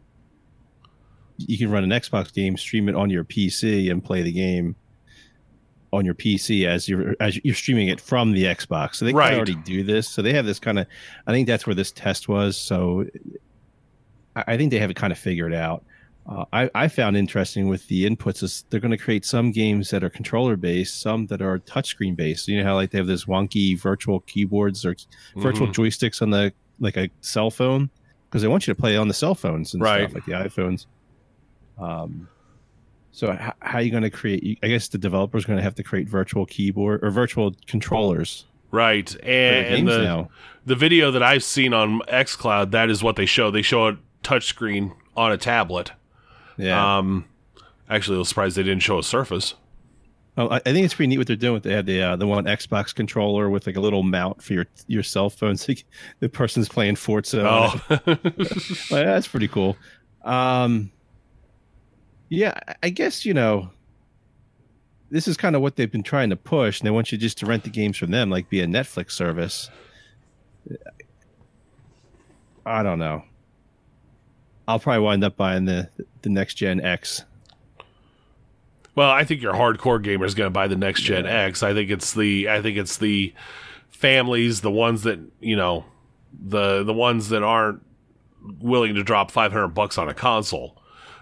[1.37, 4.75] you can run an Xbox game, stream it on your PC, and play the game
[5.93, 8.95] on your PC as you're as you're streaming it from the Xbox.
[8.95, 9.27] So they Right.
[9.29, 10.07] kind already do this.
[10.09, 10.87] So they have this kind of.
[11.27, 12.55] I think that's where this test was.
[12.57, 13.05] So
[14.35, 15.83] I think they have it kind of figured out.
[16.25, 19.89] Uh, I, I found interesting with the inputs is they're going to create some games
[19.89, 22.47] that are controller based, some that are touchscreen based.
[22.47, 24.95] You know how like they have those wonky virtual keyboards or
[25.35, 25.73] virtual Mhm.
[25.73, 27.89] joysticks on the like a cell phone
[28.31, 30.09] because they want you to play on the cell phones and Right.
[30.09, 30.85] stuff like the iPhones.
[31.77, 32.29] Um,
[33.11, 34.57] so h- how are you going to create?
[34.63, 39.13] I guess the developers going to have to create virtual keyboard or virtual controllers Right.
[39.21, 40.29] And, and the, now.
[40.65, 43.51] the video that I've seen on xCloud, that is what they show.
[43.51, 45.91] They show a touchscreen on a tablet.
[46.57, 46.97] Yeah.
[46.99, 47.25] Um,
[47.89, 49.55] actually, I was surprised they didn't show a Surface.
[50.37, 51.59] Oh, I, think it's pretty neat what they're doing.
[51.61, 54.65] They had the uh, the one Xbox controller with like a little mount for your
[54.87, 55.73] your cell phone, so
[56.19, 57.43] the person's playing Forza.
[57.45, 57.81] Oh.
[58.89, 59.75] Well, that's pretty cool.
[60.23, 60.91] Um,
[62.29, 63.69] yeah, I- I guess you know
[65.09, 67.37] this is kind of what they've been trying to push, and they want you just
[67.39, 69.69] to rent the games from them, like be a Netflix service.
[72.65, 73.23] I don't know.
[74.67, 75.89] I'll probably wind up buying the
[76.21, 77.25] the next gen X.
[78.95, 81.63] Well, I think your hardcore gamer is going to buy the next gen X.
[81.63, 83.33] I think it's the I think it's the
[83.89, 85.85] families, the ones that you know,
[86.33, 87.81] the the ones that aren't
[88.59, 90.77] willing to drop five hundred bucks on a console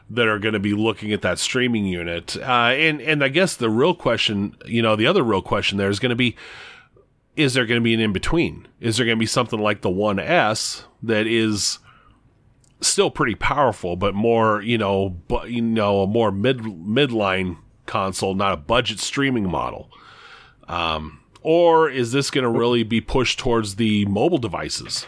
[0.10, 2.36] that are going to be looking at that streaming unit.
[2.38, 5.90] Uh, and and I guess the real question, you know, the other real question there
[5.90, 6.36] is going to be.
[7.36, 8.68] Is there going to be an in between?
[8.82, 11.80] Is there going to be something like the One S that is
[12.82, 18.36] still pretty powerful, but more, you know, but you know, a more mid midline console,
[18.36, 19.90] not a budget streaming model.
[20.68, 25.08] Um, or is this going to really be pushed towards the mobile devices?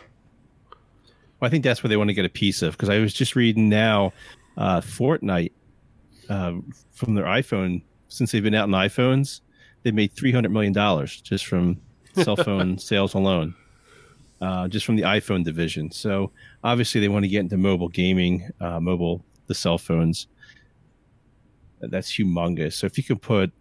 [1.39, 3.13] Well, I think that's where they want to get a piece of because I was
[3.13, 4.13] just reading now,
[4.57, 5.51] uh, Fortnite
[6.29, 6.53] uh,
[6.91, 9.41] from their iPhone since they've been out in iPhones,
[9.83, 11.79] they made three hundred million dollars just from
[12.13, 13.55] cell phone sales alone,
[14.41, 15.91] uh, just from the iPhone division.
[15.91, 16.31] So
[16.63, 20.27] obviously they want to get into mobile gaming, uh, mobile the cell phones.
[21.81, 22.73] That's humongous.
[22.73, 23.51] So if you can put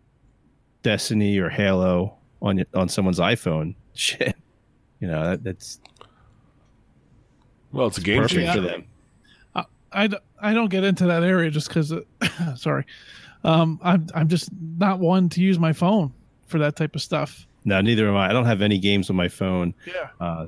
[0.82, 4.36] Destiny or Halo on on someone's iPhone, shit,
[5.00, 5.80] you know that, that's
[7.72, 8.62] Well, it's a game Perfect changer.
[8.62, 8.84] for them.
[10.42, 11.92] I don't get into that area just because,
[12.56, 12.84] sorry,
[13.44, 16.12] um, I'm I'm just not one to use my phone
[16.46, 17.46] for that type of stuff.
[17.64, 18.30] No, neither am I.
[18.30, 19.74] I don't have any games on my phone.
[19.86, 20.46] Yeah, Uh,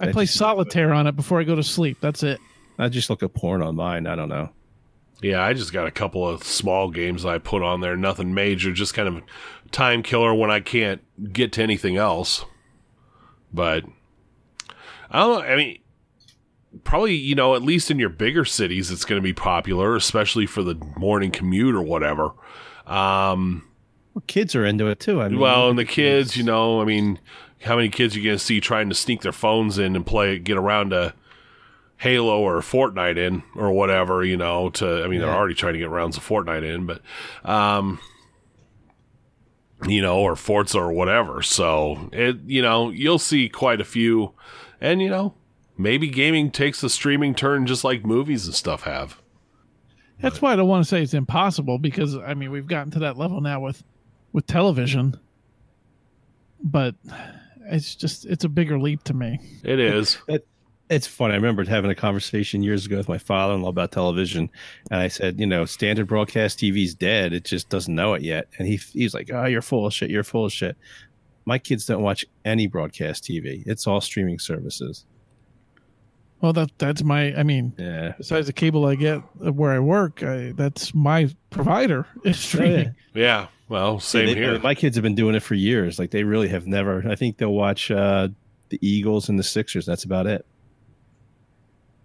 [0.00, 1.98] I I play solitaire on it before I go to sleep.
[2.00, 2.40] That's it.
[2.78, 4.06] I just look at porn on mine.
[4.06, 4.50] I don't know.
[5.22, 7.96] Yeah, I just got a couple of small games I put on there.
[7.96, 9.22] Nothing major, just kind of
[9.70, 11.00] time killer when I can't
[11.32, 12.44] get to anything else.
[13.52, 13.84] But
[15.10, 15.44] I don't know.
[15.46, 15.78] I mean,
[16.82, 20.46] probably you know at least in your bigger cities, it's going to be popular, especially
[20.46, 22.32] for the morning commute or whatever.
[22.86, 23.66] Um,
[24.14, 25.22] Well, kids are into it too.
[25.22, 27.18] I mean, well, and the kids, you know, I mean,
[27.64, 30.06] how many kids are you going to see trying to sneak their phones in and
[30.06, 31.14] play, get around to
[31.96, 35.78] Halo or Fortnite in or whatever, you know, to, I mean, they're already trying to
[35.78, 37.00] get rounds of Fortnite in, but,
[37.44, 37.98] um,
[39.86, 41.42] you know, or Forza or whatever.
[41.42, 44.34] So it, you know, you'll see quite a few,
[44.80, 45.34] and, you know,
[45.76, 49.20] maybe gaming takes a streaming turn just like movies and stuff have.
[50.20, 53.00] That's why I don't want to say it's impossible because I mean we've gotten to
[53.00, 53.82] that level now with
[54.32, 55.18] with television,
[56.62, 56.94] but
[57.66, 59.40] it's just it's a bigger leap to me.
[59.62, 60.18] It is.
[60.90, 61.32] It's funny.
[61.32, 64.50] I remember having a conversation years ago with my father-in-law about television,
[64.90, 67.32] and I said, you know, standard broadcast TV's dead.
[67.32, 68.48] It just doesn't know it yet.
[68.58, 70.10] And he he's like, oh, you're full of shit.
[70.10, 70.76] You're full of shit.
[71.46, 73.62] My kids don't watch any broadcast TV.
[73.66, 75.06] It's all streaming services.
[76.42, 78.12] Well, that that's my I mean Yeah.
[78.18, 82.94] besides the cable I get where I work, I, that's my provider is oh, streaming.
[83.14, 83.46] Yeah.
[83.68, 84.58] Well, same They- here.
[84.58, 85.98] My kids have been doing it for years.
[85.98, 87.02] Like they really have never.
[87.08, 88.28] I think they'll watch uh,
[88.68, 89.86] the Eagles and the Sixers.
[89.86, 90.44] That's about it.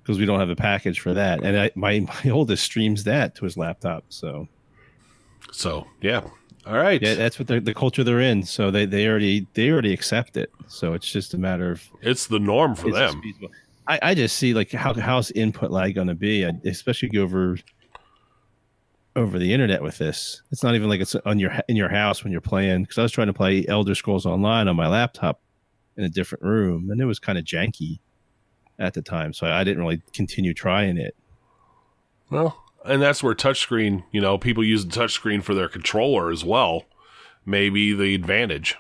[0.02, 3.36] Because we don't have a package for that, and I, my my oldest streams that
[3.36, 4.06] to his laptop.
[4.10, 4.48] So
[5.52, 6.22] So, yeah.
[6.66, 7.02] All right.
[7.02, 8.44] yeah, that's what they're, the culture they're in.
[8.44, 10.52] So they, they already they already accept it.
[10.68, 13.22] So it's just a matter of It's the norm for them.
[13.22, 13.50] feasible?
[13.88, 17.58] I, I just see like how how's input lag going to be, I- especially over
[19.20, 20.42] over the internet with this.
[20.52, 22.84] It's not even like it's on your in your house when you're playing.
[22.84, 25.42] Because I was trying to play Elder Scrolls Online on my laptop
[25.98, 28.00] in a different room, and it was kind of janky
[28.80, 29.34] at the time.
[29.34, 31.16] So I didn't really continue trying it.
[32.30, 36.46] Well, and that's where touchscreen, you know, people use the touchscreen for their controller as
[36.46, 36.86] well.
[37.46, 38.78] Maybe the advantage.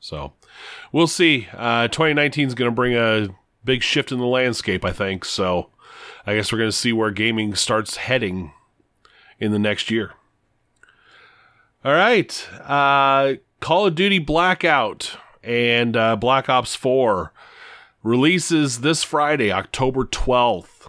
[0.00, 0.32] So
[0.92, 1.48] we'll see.
[1.52, 3.28] Uh, 2019 is going to bring a
[3.64, 5.24] big shift in the landscape, I think.
[5.24, 5.70] So
[6.26, 8.52] I guess we're going to see where gaming starts heading
[9.38, 10.12] in the next year.
[11.84, 12.46] All right.
[12.62, 17.32] Uh, Call of Duty Blackout and uh, Black Ops 4
[18.02, 20.88] releases this Friday, October 12th.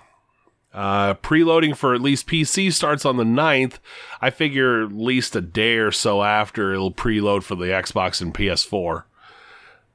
[0.74, 3.76] Uh, preloading for at least PC starts on the 9th.
[4.22, 8.34] I figure at least a day or so after it'll preload for the Xbox and
[8.34, 9.04] PS4.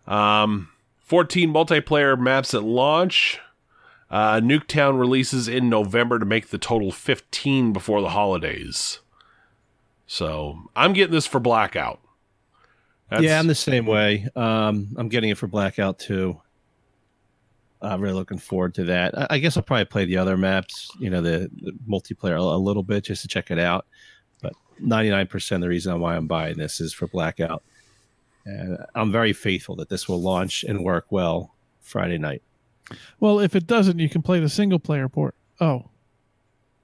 [0.06, 0.68] Um,
[1.00, 3.40] 14 multiplayer maps at launch.
[4.16, 9.00] Uh, Nuketown releases in November to make the total 15 before the holidays.
[10.06, 12.00] So I'm getting this for Blackout.
[13.20, 14.26] yeah, I'm the same way.
[14.34, 16.40] Um, I'm getting it for Blackout too.
[17.82, 19.18] I'm really looking forward to that.
[19.18, 22.40] I, I guess I'll probably play the other maps, you know, the, the multiplayer a,
[22.40, 23.84] a little bit just to check it out.
[24.40, 27.62] But 99% of the reason why I'm buying this is for Blackout.
[28.46, 32.42] And I'm very faithful that this will launch and work well Friday night.
[33.20, 35.34] Well, if it doesn't, you can play the single player port.
[35.60, 35.86] Oh,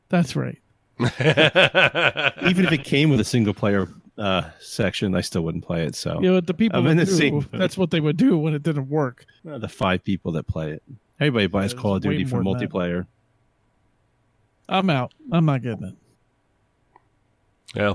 [0.09, 0.59] that's right.
[1.01, 3.88] Even if it came with a single player
[4.19, 5.95] uh, section, I still wouldn't play it.
[5.95, 8.37] So You know, the people I'm in the do, same that's what they would do
[8.38, 9.25] when it didn't work.
[9.49, 10.83] uh, the five people that play it,
[11.21, 12.71] everybody buys it's Call of Duty for more than that.
[12.71, 13.07] multiplayer.
[14.69, 15.12] I'm out.
[15.31, 15.95] I'm not getting it.
[17.75, 17.95] Yeah.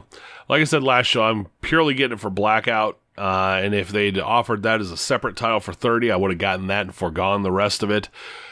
[0.50, 3.00] Like I said last show, I'm purely getting it for Blackout.
[3.18, 6.38] Uh, and if they'd offered that as a separate title for 30, I would have
[6.38, 8.10] gotten that and foregone the rest of it.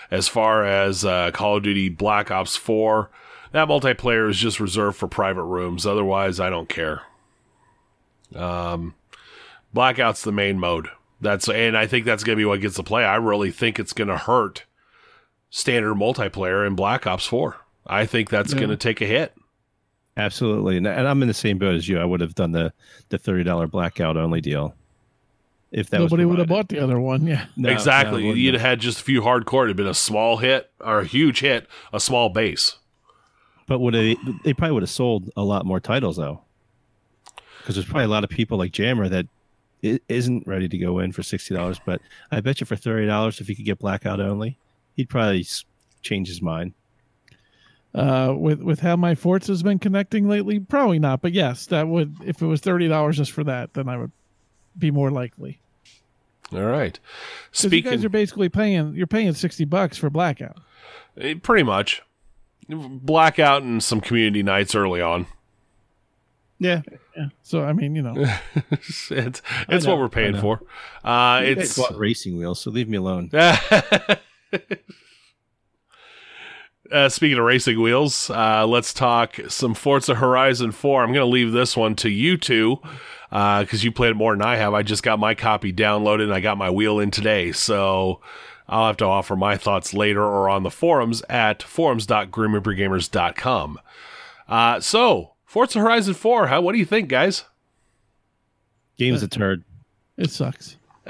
[0.09, 3.09] As far as uh, Call of Duty Black Ops 4,
[3.51, 5.85] that multiplayer is just reserved for private rooms.
[5.85, 7.03] Otherwise, I don't care.
[8.35, 8.95] Um,
[9.73, 10.89] Blackout's the main mode.
[11.21, 13.03] That's and I think that's gonna be what gets the play.
[13.03, 14.65] I really think it's gonna hurt
[15.49, 17.55] standard multiplayer in Black Ops 4.
[17.87, 18.59] I think that's Yeah.
[18.61, 19.33] gonna take a hit.
[20.17, 21.99] Absolutely, and, and I'm in the same boat as you.
[21.99, 22.71] I would have done the
[23.09, 24.73] the thirty dollar blackout only deal.
[25.71, 27.27] If that Nobody was would have bought the other one.
[27.27, 27.47] Yeah.
[27.57, 28.23] No, exactly.
[28.23, 28.61] no, You'd have.
[28.61, 29.65] have had just a few hardcore.
[29.65, 32.77] It'd been a small hit or a huge hit, a small base.
[33.67, 34.15] But would they?
[34.45, 36.41] They probably would have sold a lot more titles though,
[37.59, 39.25] because there's probably a lot of people like Jammer that
[39.83, 41.79] i- isn't ready to go in for sixty dollars.
[41.85, 41.99] But
[42.31, 44.57] I bet you for thirty dollars, if he could get blackout only,
[44.95, 45.45] he'd probably
[46.03, 46.73] change his mind.
[47.95, 51.21] Uh, with with how my forts has been connecting lately, probably not.
[51.21, 54.11] But yes, that would if it was thirty dollars just for that, then I would
[54.77, 55.59] be more likely.
[56.51, 56.99] All right.
[57.53, 60.57] 'Cause you guys are basically paying you're paying sixty bucks for blackout.
[61.17, 62.01] eh, pretty much
[62.67, 65.25] blackout and some community nights early on.
[66.59, 66.81] Yeah,
[67.17, 67.27] Yeah.
[67.43, 68.13] So I mean, you know,
[68.71, 70.61] it's it's what we're paying for.
[71.03, 73.29] Uh, it's it's bought racing wheels, so leave me alone.
[76.91, 81.03] uh, speaking of racing wheels, uh, let's talk some Forza Horizon 4.
[81.03, 82.79] I'm going to leave this one to you two
[83.29, 84.73] because you played it more than I have.
[84.73, 87.51] I just got my copy downloaded and I got my wheel in today.
[87.51, 88.21] So
[88.67, 93.79] I'll have to offer my thoughts later or on the forums at forums.grimreapergamers.com.
[94.47, 97.45] Uh, so, Forza Horizon 4, how, what do you think, guys?
[98.97, 99.63] Game's a turd.
[100.17, 100.77] it sucks.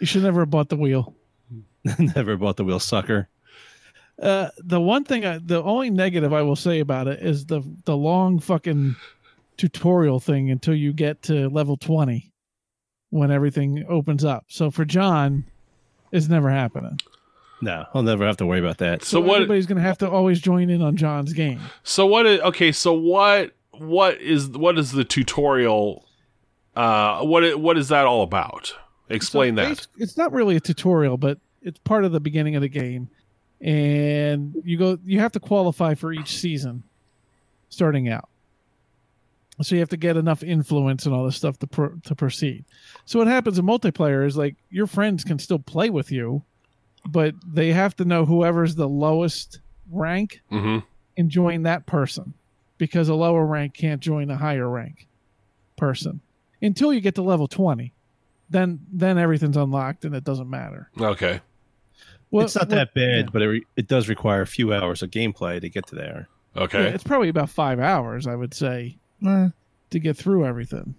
[0.00, 1.14] you should never have bought the wheel.
[1.98, 3.28] Never bought the wheel, sucker.
[4.20, 7.62] Uh, the one thing, I, the only negative I will say about it is the
[7.84, 8.96] the long fucking
[9.56, 12.32] tutorial thing until you get to level twenty,
[13.10, 14.44] when everything opens up.
[14.48, 15.44] So for John,
[16.12, 16.98] it's never happening.
[17.62, 19.02] No, I'll never have to worry about that.
[19.02, 21.60] So what- Everybody's gonna have to always join in on John's game.
[21.82, 22.72] So what is okay?
[22.72, 26.06] So what what is what is the tutorial?
[26.74, 28.74] Uh, what what is that all about?
[29.08, 29.86] Explain So that.
[29.98, 33.08] It's not really a tutorial, but it's part of the beginning of the game,
[33.60, 34.98] and you go.
[35.04, 36.82] You have to qualify for each season,
[37.68, 38.28] starting out.
[39.62, 42.64] So you have to get enough influence and all this stuff to pro- to proceed.
[43.06, 46.42] So what happens in multiplayer is like your friends can still play with you,
[47.06, 50.78] but they have to know whoever's the lowest rank hmm
[51.16, 52.34] and join that person
[52.76, 55.06] because a lower rank can't join a higher rank
[55.78, 56.20] person
[56.60, 57.92] until you get to level 20
[58.50, 61.40] then then everything's unlocked and it doesn't matter Okay.
[62.36, 63.30] Well, it's not well, that bad, yeah.
[63.32, 66.28] but it, re- it does require a few hours of gameplay to get to there.
[66.56, 66.84] Okay.
[66.84, 69.48] Yeah, it's probably about five hours i would say eh,
[69.90, 70.94] to get through everything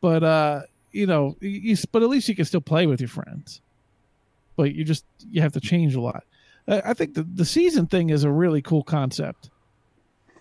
[0.00, 0.60] but uh
[0.92, 3.60] you know you, you- but at least you can still play with your friends
[4.56, 6.24] but you just you have to change a lot
[6.68, 9.48] i, I think the, the season thing is a really cool concept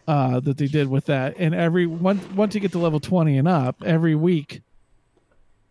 [0.09, 3.37] uh that they did with that and every once once you get to level 20
[3.37, 4.61] and up every week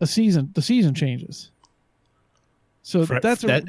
[0.01, 1.51] a season the season changes
[2.87, 3.63] so For- that's a, that,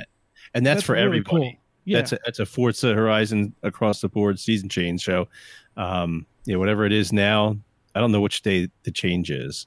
[0.54, 1.30] and that's, for really everybody.
[1.30, 1.52] cool.
[1.84, 5.04] yeah That's a that's a Forza Horizon across the board season change.
[5.04, 5.28] So,
[5.76, 7.56] um, you know, whatever it is now,
[7.94, 9.66] I don't know which day the change is.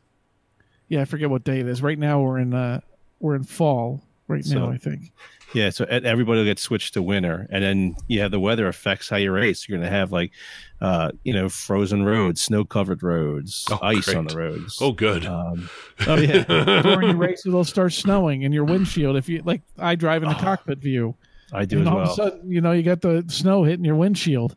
[0.89, 2.79] yeah i forget what day it is right now we're in uh
[3.19, 5.11] we're in fall right now So- i think
[5.53, 9.09] Yeah, so everybody will get switched to winter, and then you have the weather affects
[9.09, 9.67] how you race.
[9.67, 10.31] You're going to have like,
[10.79, 14.77] uh, you know, frozen roads, snow covered roads, Oh, ice on the roads.
[14.81, 15.25] oh, good.
[15.25, 15.69] um,
[16.07, 16.43] oh yeah,
[16.81, 19.17] during your race it'll start snowing in your windshield.
[19.17, 21.15] If you like i drive in the cockpit view
[21.53, 22.15] I do and as all of a well.
[22.15, 24.55] sudden you know you got the snow hitting your windshield.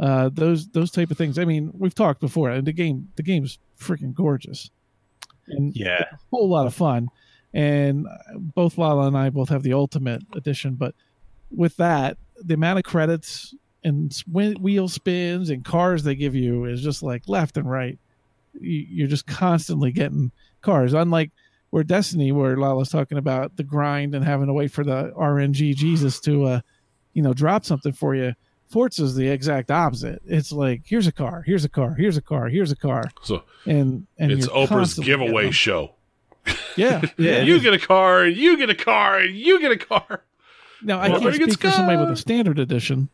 [0.00, 1.38] Uh those those type of things.
[1.38, 4.70] I mean we've talked before and the game the game is freaking gorgeous.
[5.48, 7.08] And Yeah, a whole lot of fun
[7.56, 8.06] and
[8.54, 10.94] both lala and i both have the ultimate edition but
[11.50, 16.82] with that the amount of credits and wheel spins and cars they give you is
[16.82, 17.98] just like left and right.
[18.60, 20.92] You- you're just constantly getting cars.
[20.92, 21.30] Unlike
[21.70, 25.52] where destiny where lala's talking about the grind and having to wait for the rng
[25.76, 26.60] jesus to uh
[27.12, 28.34] you know drop something for you
[28.72, 30.20] forza's the exact opposite.
[30.26, 33.04] It's like here's a car here's a car here's a car here's a car.
[33.22, 35.94] So and and it's Oprah's giveaway show.
[36.76, 37.40] Yeah yeah.
[37.42, 40.24] You get a car, and you get a car, and you get a car.
[40.82, 43.08] Now I Well, can't speak for somebody with a standard edition.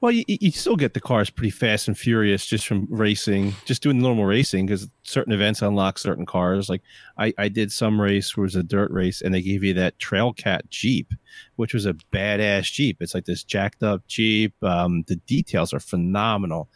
[0.00, 3.82] Well, you, you still get the cars pretty fast and furious just from racing, just
[3.82, 6.68] doing normal racing because certain events unlock certain cars.
[6.68, 6.82] Like
[7.16, 9.72] I, I did some race where it was a dirt race and they gave you
[9.74, 11.14] that Trailcat Jeep,
[11.56, 12.98] which was a badass Jeep.
[13.00, 14.52] It's like this jacked up Jeep.
[14.62, 16.68] Um, the details are phenomenal.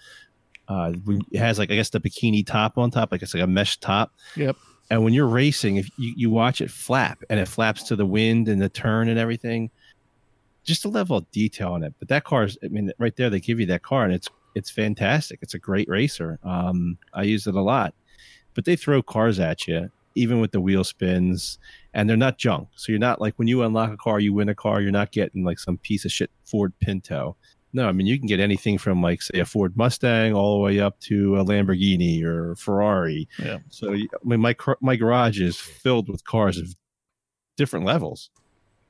[0.67, 0.93] Uh,
[1.31, 3.79] it has like I guess the bikini top on top, like it's like a mesh
[3.79, 4.15] top.
[4.37, 4.57] Yep.
[4.91, 8.07] And when you're racing, if you, you watch it flap and it flaps to the
[8.07, 9.71] wind and the turn and everything,
[10.65, 11.95] just a level of detail on it.
[11.99, 14.29] But that car is, I mean, right there, they give you that car and it's,
[14.55, 15.41] it's fantastic.
[15.43, 16.39] It's a great racer.
[16.43, 17.95] Um, I use it a lot,
[18.55, 21.59] but they throw cars at you, even with the wheel spins,
[21.95, 22.69] and they're not junk.
[22.75, 25.13] So you're not like when you unlock a car, you win a car, you're not
[25.13, 27.37] getting like some piece of shit Ford Pinto.
[27.73, 30.65] No, I mean you can get anything from like say a Ford Mustang all the
[30.65, 33.29] way up to a Lamborghini or Ferrari.
[33.39, 33.59] Yeah.
[33.69, 36.75] So I mean my my garage is filled with cars of
[37.57, 38.31] different levels.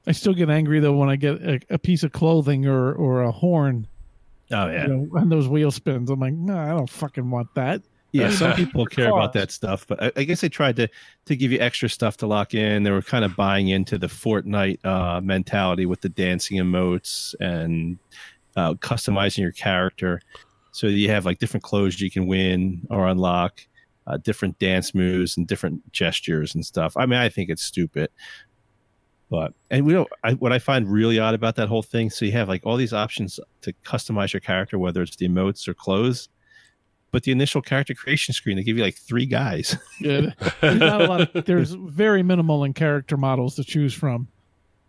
[0.06, 3.22] I still get angry though when I get a, a piece of clothing or or
[3.22, 3.88] a horn
[4.50, 6.10] Oh you know, on those wheel spins.
[6.10, 7.82] I'm like, no, I don't fucking want that.
[8.10, 10.88] Yeah, some people care about that stuff, but I, I guess they tried to
[11.26, 12.82] to give you extra stuff to lock in.
[12.82, 17.98] They were kind of buying into the Fortnite uh, mentality with the dancing emotes and
[18.56, 20.20] uh, customizing your character,
[20.72, 23.60] so you have like different clothes you can win or unlock.
[24.08, 26.96] uh, different dance moves and different gestures and stuff.
[26.96, 28.08] I mean, I think it's stupid.
[29.30, 30.08] But and we don't.
[30.24, 32.78] I, what I find really odd about that whole thing, so you have like all
[32.78, 36.30] these options to customize your character, whether it's the emotes or clothes.
[37.10, 39.76] But the initial character creation screen, they give you like three guys.
[40.00, 40.30] Yeah,
[40.62, 41.28] there's.
[41.34, 44.28] Of, there's very minimal in character models to choose from.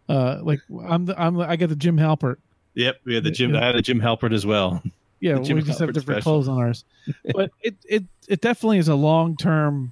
[0.07, 2.37] Uh, like I'm, the, I'm, the, I get the Jim Halpert.
[2.75, 3.53] Yep, we had the Jim.
[3.53, 3.61] Yeah.
[3.61, 4.81] I had a Jim Halpert as well.
[5.21, 6.31] Yeah, The Jim we just have different special.
[6.31, 6.85] clothes on ours,
[7.35, 9.91] but it it it definitely is a long term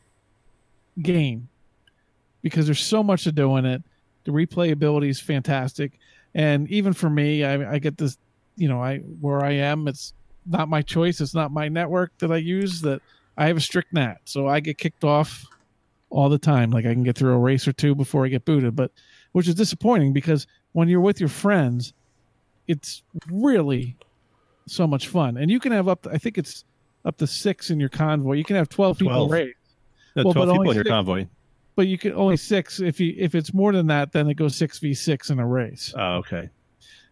[1.01, 1.49] game
[2.41, 3.83] because there's so much to do in it.
[4.23, 5.99] The replayability is fantastic,
[6.33, 8.17] and even for me, I, I get this.
[8.55, 10.13] You know, I where I am, it's
[10.45, 11.19] not my choice.
[11.19, 12.79] It's not my network that I use.
[12.79, 13.01] That
[13.37, 15.43] I have a strict NAT, so I get kicked off
[16.09, 16.71] all the time.
[16.71, 18.91] Like I can get through a race or two before I get booted, but
[19.33, 21.91] which is disappointing because when you're with your friends,
[22.67, 23.95] it's really
[24.67, 25.37] so much fun.
[25.37, 26.63] And you can have up to, I think it's
[27.05, 28.33] up to six in your convoy.
[28.33, 29.31] You can have 12 people 12.
[29.31, 29.53] race,
[30.15, 31.27] No, Well, but Twelve people in your six- convoy.
[31.75, 32.79] but you can only six.
[32.79, 35.47] If you, if it's more than that, then it goes six v six in a
[35.47, 35.93] race.
[35.97, 36.49] Oh, okay.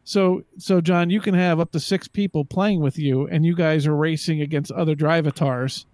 [0.04, 3.56] So, so John, you can have up to six people playing with you and you
[3.56, 5.86] guys are racing against other drivatars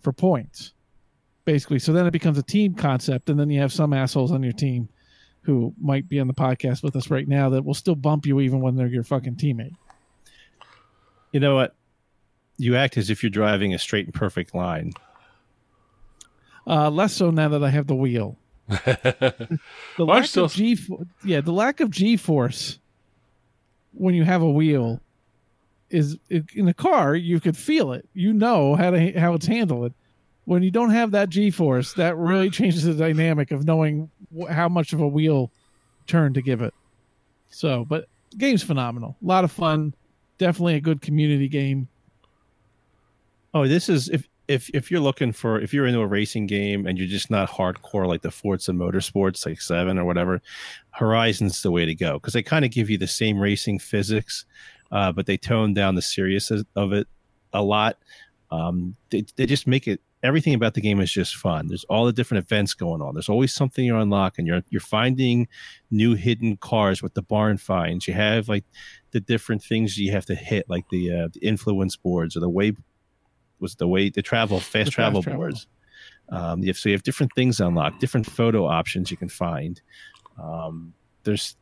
[0.00, 0.72] for points
[1.44, 1.78] basically.
[1.78, 3.28] So then it becomes a team concept.
[3.28, 4.88] And then you have some assholes on your team
[5.44, 8.40] who might be on the podcast with us right now that will still bump you
[8.40, 9.74] even when they're your fucking teammate.
[11.32, 11.74] You know what?
[12.56, 14.92] You act as if you're driving a straight and perfect line.
[16.66, 18.36] Uh, less so now that I have the wheel.
[18.68, 19.58] The
[19.98, 20.78] Well, lack still- of G,
[21.24, 22.78] yeah, the lack of G force
[23.92, 25.00] when you have a wheel
[25.90, 27.14] is in a car.
[27.14, 28.08] You could feel it.
[28.14, 29.92] You know how to how it's handled.
[30.46, 34.50] When you don't have that G force, that really changes the dynamic of knowing wh-
[34.50, 35.50] how much of a wheel
[36.06, 36.74] turn to give it.
[37.48, 39.16] So, but game's phenomenal.
[39.22, 39.94] A lot of fun.
[40.38, 41.88] Definitely a good community game.
[43.54, 46.86] Oh, this is if if if you're looking for if you're into a racing game
[46.86, 50.42] and you're just not hardcore like the Forza Motorsports like seven or whatever,
[50.90, 54.44] Horizon's the way to go because they kind of give you the same racing physics,
[54.92, 57.06] uh, but they tone down the seriousness of it
[57.52, 57.98] a lot.
[58.50, 61.68] Um, they they just make it everything about the game is just fun.
[61.68, 63.14] There's all the different events going on.
[63.14, 64.46] There's always something you're unlocking.
[64.46, 65.46] You're you're finding
[65.92, 68.08] new hidden cars with the barn finds.
[68.08, 68.64] You have like
[69.12, 72.48] the different things you have to hit, like the uh, the influence boards or the
[72.48, 72.72] way
[73.60, 75.22] was the way the travel fast The fast travel.
[75.22, 75.68] boards.
[76.30, 79.80] Um, you have, so you have different things unlocked, different photo options you can find.
[80.42, 81.54] Um, there's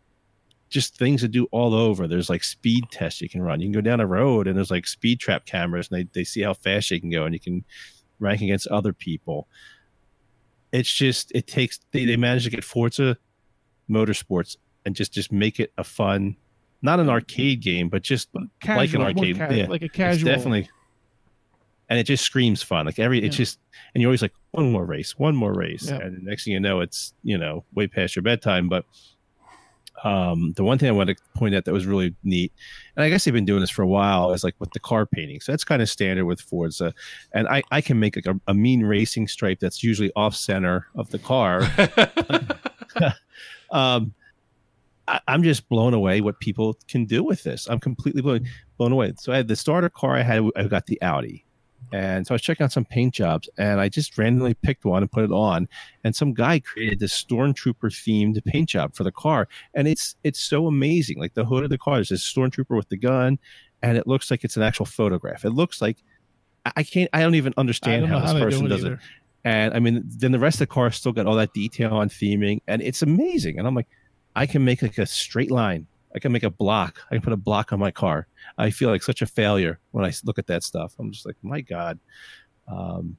[0.70, 2.06] just things to do all over.
[2.06, 3.60] There's like speed tests you can run.
[3.60, 6.24] You can go down a road and there's like speed trap cameras and they, they
[6.24, 7.64] see how fast you can go and you can
[8.22, 9.46] rank against other people.
[10.72, 13.18] It's just it takes they, they managed to get Forza
[13.90, 14.56] Motorsports
[14.86, 16.36] and just just make it a fun,
[16.80, 18.28] not an arcade game, but just
[18.60, 19.36] Casual, like an arcade.
[19.36, 19.66] ca- yeah.
[19.66, 20.26] like a It's casual.
[20.32, 20.68] definitely,
[21.90, 22.86] and it just screams fun.
[22.86, 23.58] Like every, it's just,
[23.94, 25.98] and you're always like, one more race, one more race, Yeah.
[25.98, 28.68] and the next thing you know, it's you know way past your bedtime.
[28.68, 28.84] But
[30.05, 32.53] um, the one thing I want to point out that was really neat,
[32.97, 35.07] and I guess they've been doing this for a while, is like with the car
[35.07, 35.40] painting.
[35.40, 36.93] So that's kind of standard with Forza,
[37.32, 40.86] and I I can make like a, a mean racing stripe that's usually off center
[40.97, 41.62] of the car.
[43.70, 44.14] um,
[45.09, 47.66] I, I'm just blown away what people can do with this.
[47.68, 48.47] I'm completely blown
[48.78, 49.12] blown away.
[49.18, 50.16] So I had the starter car.
[50.16, 51.45] I had I got the Audi,
[51.93, 55.03] and so I was checking out some paint jobs, and I just randomly picked one
[55.03, 55.68] and put it on.
[56.05, 60.41] And some guy created this stormtrooper themed paint job for the car, and it's it's
[60.41, 61.18] so amazing.
[61.18, 63.39] Like the hood of the car is this stormtrooper with the gun,
[63.83, 65.45] and it looks like it's an actual photograph.
[65.45, 65.99] It looks like
[66.64, 67.11] I- can't.
[67.12, 68.99] I don't even understand don't how this how person do it does it.
[69.45, 72.09] And I mean, then the rest of the car still got all that detail on
[72.09, 73.59] theming, and it's amazing.
[73.59, 73.89] And I'm like,
[74.37, 75.87] I can make like a straight line.
[76.14, 77.00] I can make a block.
[77.10, 78.26] I can put a block on my car.
[78.58, 80.94] I feel like such a failure when I look at that stuff.
[80.98, 81.98] I'm just like, my God.
[82.68, 83.16] Um,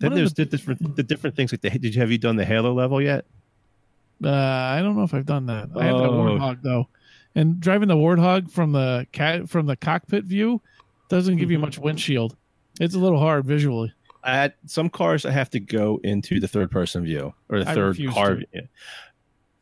[0.00, 2.18] then One there's the- the different the different things like the did you have you
[2.18, 3.24] done the Halo level yet?
[4.22, 5.68] Uh, I don't know if I've done that.
[5.76, 6.12] I have that Oh.
[6.38, 6.88] warthog though,
[7.34, 10.60] and driving the warthog from the cat from the cockpit view
[11.08, 12.36] doesn't give you much windshield.
[12.80, 13.92] It's a little hard visually.
[14.24, 17.74] At some cars, I have to go into the third person view or the I
[17.74, 18.34] third car.
[18.36, 18.46] view.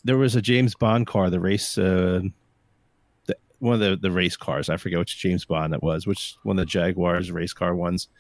[0.05, 2.21] There was a James Bond car, the race, uh,
[3.27, 4.69] the, one of the, the race cars.
[4.69, 8.09] I forget which James Bond it was, which one of the Jaguars race car ones.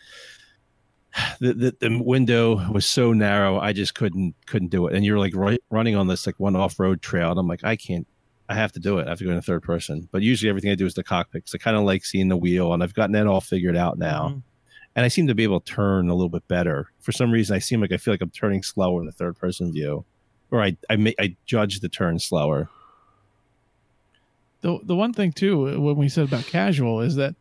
[1.41, 4.95] The, the the window was so narrow, I just couldn't couldn't do it.
[4.95, 7.65] And you're like right, running on this like one off road trail, and I'm like,
[7.65, 8.07] I can't.
[8.49, 9.07] I have to do it.
[9.07, 10.09] I have to go in the third person.
[10.11, 11.45] But usually everything I do is the cockpit.
[11.45, 13.99] 'cause I kind of like seeing the wheel, and I've gotten that all figured out
[13.99, 14.43] now Mhm.
[14.97, 16.89] and I seem to be able to turn a little bit better.
[17.01, 19.37] For some reason, I seem like I feel like I'm turning slower in the third
[19.37, 20.05] person view,
[20.53, 22.69] or I I, may, I judge the turn slower.
[24.61, 27.35] The the one thing too when we said about casual is that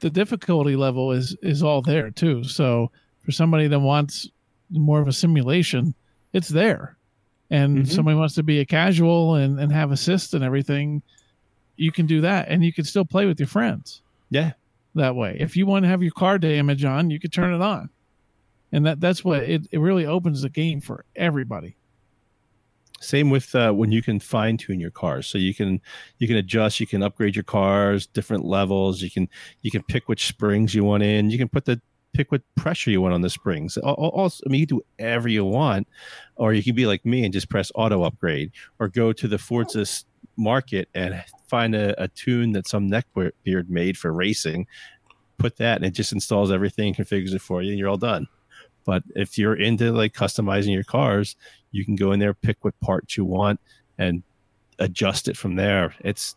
[0.00, 2.42] the difficulty level is is all there too.
[2.42, 2.90] So
[3.24, 4.28] for somebody that wants
[4.70, 5.94] more of a simulation,
[6.32, 6.96] it's there.
[7.50, 7.88] And Mhm.
[7.88, 11.00] somebody wants to be a casual and, and have assist and everything,
[11.76, 12.48] you can do that.
[12.48, 14.52] And you can still play with your friends Yeah.
[14.94, 15.36] that way.
[15.40, 17.88] If you want to have your car damage on, you could turn it on.
[18.72, 21.76] And that that's what it, it really opens the game for everybody.
[23.00, 25.80] Same with uh, when you can fine tune your cars, so you can
[26.18, 29.02] you can adjust, you can upgrade your cars, different levels.
[29.02, 29.28] You can
[29.62, 31.30] you can pick which springs you want in.
[31.30, 31.80] You can put the
[32.12, 33.78] pick what pressure you want on the springs.
[33.78, 35.86] Al- al- Also, I mean, you do whatever you want,
[36.36, 39.38] or you can be like me and just press auto upgrade, or go to the
[39.38, 39.84] Forza
[40.36, 44.66] market and find a, a tune that some neckbeard made for racing.
[45.38, 48.26] Put that, and it just installs everything, configures it for you, and you're all done.
[48.84, 51.36] But if you're into like customizing your cars,
[51.70, 53.60] you can go in there, pick what parts you want,
[53.98, 54.22] and
[54.78, 55.94] adjust it from there.
[56.00, 56.34] It's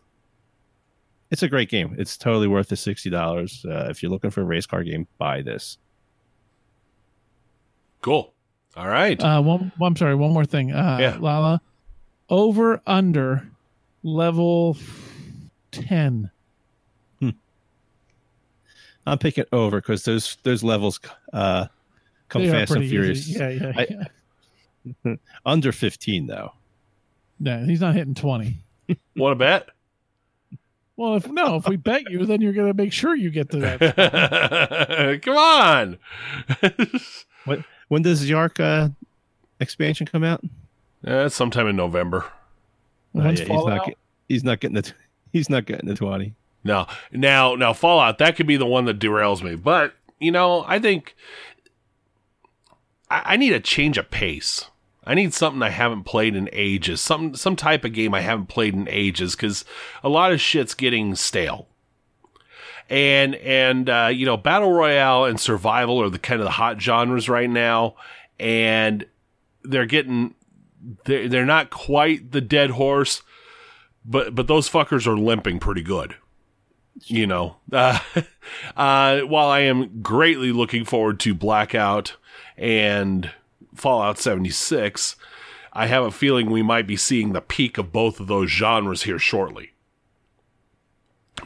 [1.30, 1.94] it's a great game.
[1.98, 3.64] It's totally worth the sixty dollars.
[3.68, 5.78] Uh, if you're looking for a race car game, buy this.
[8.02, 8.34] Cool.
[8.76, 9.20] All right.
[9.20, 10.72] Uh, one, I'm sorry, one more thing.
[10.72, 11.16] Uh, Yeah.
[11.20, 11.60] Lala,
[12.28, 13.46] over under
[14.02, 14.76] level
[15.72, 16.30] 10.
[19.04, 21.00] I'm picking over because those those levels
[21.32, 21.66] uh,
[22.28, 23.28] come They fast and furious.
[23.28, 23.38] easy.
[23.38, 24.04] Yeah, yeah, I- yeah.
[25.46, 26.52] Under fifteen though.
[27.40, 28.56] No, he's not hitting 20.
[29.16, 29.68] Want to bet?
[30.96, 33.50] Well, if no, if we bet you, then you're going to make sure you get
[33.50, 35.22] to that.
[35.22, 35.98] Come on.
[37.44, 38.90] what, When does Yark uh,
[39.58, 40.44] expansion come out?
[41.04, 42.26] Uh, sometime in November.
[43.16, 43.86] Uh, yeah, he's not.
[43.86, 44.92] get- He's not getting the.
[45.32, 46.34] He's not getting the twenty.
[46.64, 49.56] No, now, now Fallout that could be the one that derails me.
[49.56, 51.14] But you know, I think
[53.10, 54.70] I, I need a change of pace.
[55.04, 57.00] I need something I haven't played in ages.
[57.00, 59.64] Some some type of game I haven't played in ages because
[60.02, 61.68] a lot of shit's getting stale.
[62.88, 66.80] And and uh, you know, battle royale and survival are the kind of the hot
[66.80, 67.96] genres right now,
[68.38, 69.04] and
[69.64, 70.34] they're getting
[71.04, 73.22] they're, they're not quite the dead horse,
[74.04, 76.16] but but those fuckers are limping pretty good
[77.06, 77.98] you know uh,
[78.76, 82.16] uh, while i am greatly looking forward to blackout
[82.58, 83.30] and
[83.74, 85.16] fallout 76
[85.72, 89.04] i have a feeling we might be seeing the peak of both of those genres
[89.04, 89.70] here shortly.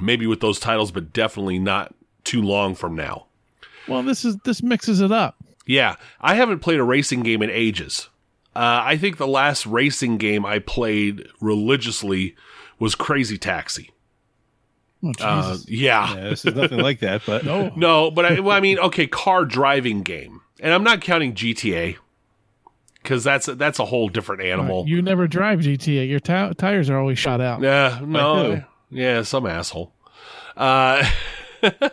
[0.00, 3.26] Maybe with those titles but definitely not too long from now.
[3.88, 5.36] Well, this is this mixes it up.
[5.66, 8.08] yeah i haven't played a racing game in ages.
[8.54, 12.34] Uh, i think the last racing game i played religiously
[12.78, 13.90] was crazy taxi.
[15.02, 16.14] Oh, uh, yeah.
[16.14, 17.22] Yeah, this is nothing like that.
[17.26, 17.70] But no.
[17.76, 21.96] No, but I, well, I mean, okay, car driving game, and I'm not counting GTA
[23.06, 24.84] because that's that's a whole different animal.
[24.88, 26.08] You never drive GTA.
[26.08, 27.62] Your ti tires are always shot out.
[27.62, 28.06] Yeah, who?
[28.06, 29.92] no, yeah, some asshole.
[30.56, 31.08] Uh,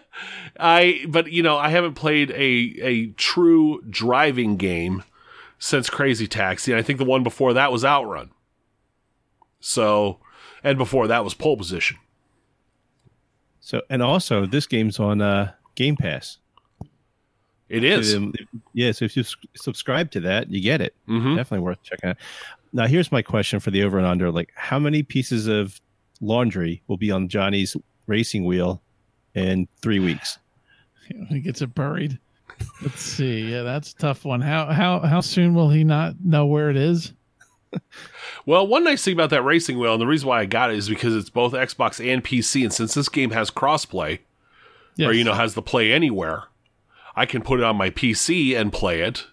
[0.59, 5.03] I, but you know, I haven't played a a true driving game
[5.59, 8.31] since Crazy Taxi, and I think the one before that was Outrun.
[9.59, 10.17] So,
[10.63, 11.97] and before that was Pole Position.
[13.61, 16.39] so and also this game's on uh, Game Pass.
[17.69, 18.13] It is.
[18.15, 18.33] Um,
[18.73, 19.23] yeah, so if you
[19.55, 20.95] subscribe to that, you get it.
[21.07, 21.35] Mhm.
[21.35, 22.17] Definitely worth checking out.
[22.73, 25.79] Now, here's my question for the over and under: like, how many pieces of
[26.21, 27.75] laundry will be on Johnny's
[28.07, 28.81] racing wheel
[29.35, 30.37] in three weeks?
[31.29, 32.17] He gets it buried.
[32.81, 33.51] Let's see.
[33.51, 34.39] Yeah, that's a tough one.
[34.41, 37.13] How how how soon will he not know where it is?
[38.45, 40.77] Well, one nice thing about that racing wheel, and the reason why I got it
[40.77, 44.19] is because it's both Xbox and PC, and since this game has crossplay,
[44.95, 45.09] Yes.
[45.09, 46.43] or you know has the play anywhere,
[47.15, 49.25] I can put it on my PC and play it,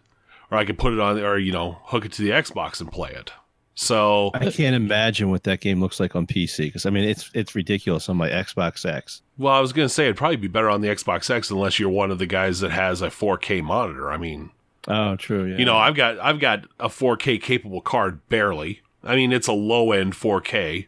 [0.50, 2.90] or I can put it on, or you know, hook it to the Xbox and
[2.92, 3.32] play it.
[3.74, 7.30] So I can't imagine what that game looks like on PC because I mean it's
[7.32, 9.22] it's ridiculous on my Xbox X.
[9.38, 11.78] Well, I was going to say it'd probably be better on the Xbox X unless
[11.78, 14.10] you're one of the guys that has a 4K monitor.
[14.10, 14.50] I mean,
[14.86, 15.44] Oh, true.
[15.44, 15.56] Yeah.
[15.58, 18.82] you know, I've got I've got a 4K capable card barely.
[19.02, 20.86] I mean, it's a low end 4K,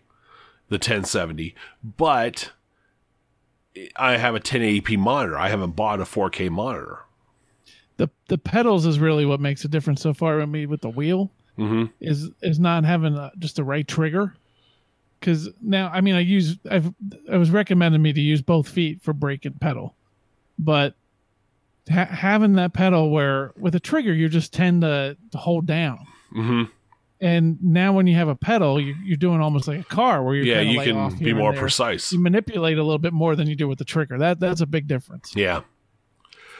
[0.69, 1.55] the 1070,
[1.97, 2.53] but
[3.97, 5.39] I have a 1080p monitor.
[5.39, 7.01] I haven't bought a 4K monitor.
[7.97, 10.91] the the pedals is really what makes a difference so far with me with the
[10.91, 14.35] wheel hmm is is not having uh just the right trigger.
[15.21, 16.93] Because now, I mean, I use I've
[17.31, 19.95] I was recommended me to use both feet for brake and pedal,
[20.59, 20.95] but
[21.89, 26.07] ha- having that pedal where with a trigger you just tend to, to hold down.
[26.33, 26.65] hmm
[27.23, 30.35] And now when you have a pedal, you, you're doing almost like a car where
[30.35, 32.13] you're Yeah, you can be more precise.
[32.13, 34.19] You manipulate a little bit more than you do with the trigger.
[34.19, 35.33] That that's a big difference.
[35.37, 35.61] Yeah.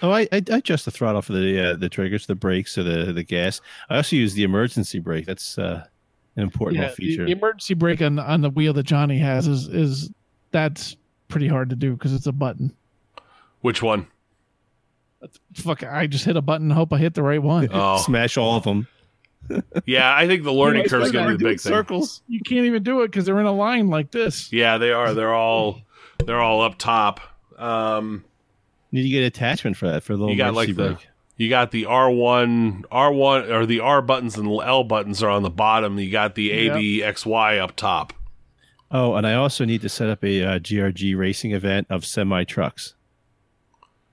[0.03, 2.85] Oh, I, I I adjust the throttle for the uh, the triggers, the brakes, or
[2.85, 3.61] the the gas.
[3.91, 5.27] I also use the emergency brake.
[5.27, 5.85] That's uh,
[6.37, 7.25] an important Yeah, little the, feature.
[7.25, 10.11] the emergency brake on the, on the wheel that Johnny has is is
[10.53, 10.97] that's
[11.27, 12.73] pretty hard to do because it's a button.
[13.63, 14.07] Which one?
[15.55, 15.85] Fuck!
[15.85, 16.67] I just hit a button.
[16.67, 17.69] and Hope I hit the right one.
[17.73, 17.97] Oh.
[18.05, 18.87] Smash all of them.
[19.85, 21.73] Yeah, I think the learning You curve is going to be the gotta big thing.
[21.73, 22.23] Circles.
[22.29, 24.53] You can't even do it because they're in a line like this.
[24.53, 25.13] Yeah, they are.
[25.15, 25.81] They're all
[26.25, 27.21] they're all up top.
[27.59, 28.25] Um,
[28.93, 31.05] Need to get attachment for that for the little you got emergency like the
[31.37, 35.23] you got the R one R one or the R buttons and the L buttons
[35.23, 35.99] are on the bottom.
[35.99, 36.75] You got the A Yep.
[36.77, 38.13] B X Y up top.
[38.91, 42.45] Oh, and I also need to set up a uh, GRG racing event of semi
[42.45, 42.95] trucks.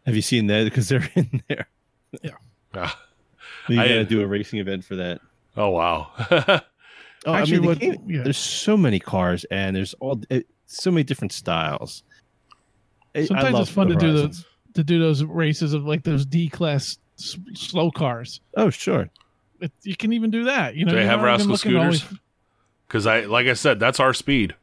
[0.06, 0.64] Have you seen that?
[0.64, 1.68] Because they're in there.
[2.74, 3.00] Ah,
[3.76, 5.22] You I- got to do a racing event for that.
[5.58, 6.12] oh wow.
[7.26, 8.22] Oh, Actually, I mean, the game- yeah.
[8.24, 12.04] there's so many cars and there's all it, so many different styles.
[13.14, 14.38] I- I Sometimes it's fun to do Horizons.
[14.38, 14.46] those
[14.76, 18.40] to do those races of like those D class s- slow cars.
[18.56, 19.10] Oh, sure.
[19.60, 20.76] It, you can even do that.
[20.76, 22.06] You know, Do they have rascal scooters?
[22.88, 24.56] Because I like I said, that's our speed.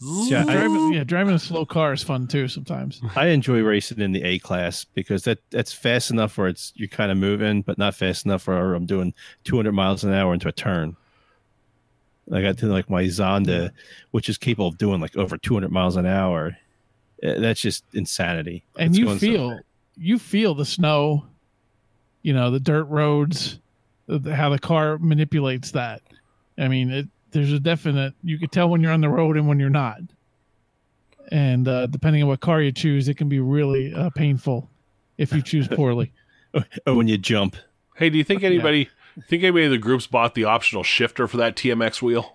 [0.00, 2.48] Yeah, I- driving, yeah, driving a slow car is fun too.
[2.48, 3.00] Sometimes.
[3.14, 6.88] I enjoy racing in the A class because that that's fast enough where it's you're
[6.88, 10.48] kind of moving, but not fast enough where I'm doing 200 miles an hour into
[10.48, 10.96] a turn.
[12.32, 13.70] I got to like my Zonda,
[14.10, 16.56] which is capable of doing like over 200 miles an hour.
[17.22, 18.64] Eh, That's just insanity.
[18.78, 19.60] and It's you going so- feel
[19.96, 21.24] you feel the snow
[22.22, 23.58] you know the dirt roads
[24.08, 26.02] how the car manipulates that
[26.58, 29.46] i mean it there's a definite you could tell when you're on the road and
[29.46, 29.98] when you're not
[31.30, 34.68] and uh, depending on what car you choose it can be really uh, painful
[35.18, 36.12] if you choose poorly
[36.86, 37.56] oh, when you jump.
[37.96, 38.88] Hey, do you think anybody
[39.28, 42.32] think anybody in the groups bought the optional shifter for that TMX wheel?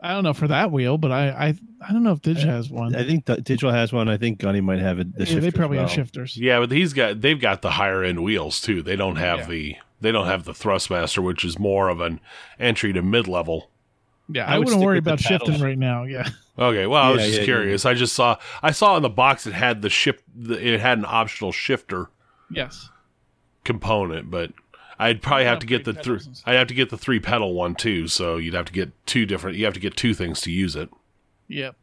[0.00, 1.54] i don't know for that wheel but i i,
[1.88, 4.08] I don't know if dig has one I think Digital has one.
[4.08, 5.12] I think Gunny might have it.
[5.16, 7.70] The yeah, they shifter as probably have shifters Yeah, but he's got they've got the
[7.70, 8.82] higher end wheels too.
[8.82, 9.46] They don't have Yeah.
[9.46, 12.20] the they don't have the Thrustmaster, which is more of an
[12.58, 13.70] entry to mid level.
[14.28, 16.28] yeah I i, would wouldn't stick worry about shifting right now yeah
[16.58, 17.86] Okay, well, I was Yeah, just yeah, curious.
[17.86, 21.04] I just saw I saw in the box it had the shift it had an
[21.06, 22.08] optional shifter
[22.50, 22.90] yes
[23.64, 24.52] component, but
[24.98, 26.14] I'd probably Yeah, have to get the three three.
[26.16, 26.48] pedals and stuff.
[26.48, 28.08] I'd have to get the three pedal one too.
[28.08, 29.56] So you'd have to get two different.
[29.56, 30.90] You have to get two things to use it,
[31.46, 31.76] yep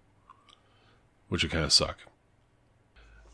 [1.29, 1.99] which would kind of suck.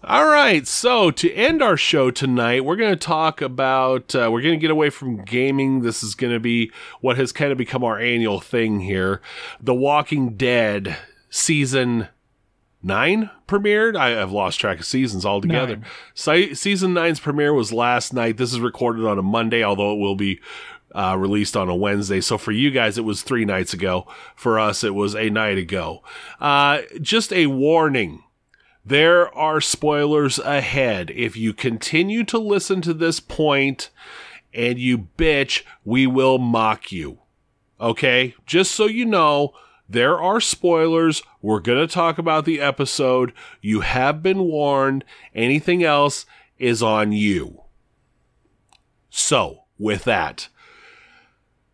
[0.04, 4.16] All right, so to end our show tonight, we're going to talk about.
[4.16, 5.82] Uh, we're going to get away from gaming.
[5.82, 6.72] This is going to be
[7.02, 9.22] what has kind of become our annual thing here.
[9.62, 10.97] The Walking Dead
[11.30, 12.08] season
[12.82, 13.95] nine premiered.
[13.95, 15.76] I have lost track of seasons altogether.
[15.76, 16.56] Nine.
[16.56, 18.38] Season nine's premiere was last night.
[18.38, 20.39] This is recorded on a Monday, although it will be
[20.95, 22.22] uh, released on a Wednesday.
[22.22, 24.08] So for you guys, it was three nights ago.
[24.36, 26.02] For us, it was a night ago.
[26.39, 28.24] Uh, just a warning.
[28.84, 31.12] There are spoilers ahead.
[31.12, 33.90] If you continue to listen to this point
[34.54, 37.20] and you bitch, we will mock you.
[37.80, 38.36] Okay?
[38.46, 39.54] Just so you know,
[39.88, 41.22] there are spoilers.
[41.42, 43.34] We're going to talk about the episode.
[43.62, 45.04] You have been warned.
[45.36, 46.26] Anything else
[46.58, 47.64] is on you.
[49.10, 50.48] So, with that,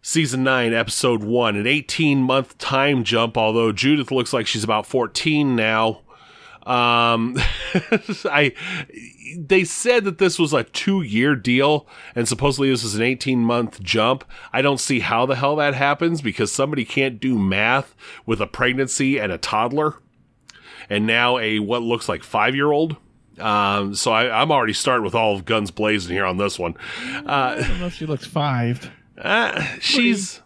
[0.01, 4.87] season 9, episode 1, an 18 month time jump, although Judith looks like she's about
[4.87, 6.01] 14 now.
[6.67, 7.37] Um,
[8.25, 8.51] I,
[9.37, 13.39] they said that this was a two year deal and supposedly this is an 18
[13.39, 14.25] month jump.
[14.51, 17.95] I don't see how the hell that happens because somebody can't do math
[18.25, 19.95] with a pregnancy and a toddler
[20.89, 22.97] and now a what looks like five year old.
[23.39, 26.75] Um, so I, I'm already starting with all of guns blazing here on this one.
[27.25, 30.41] i don't know if she looks five Uh, she's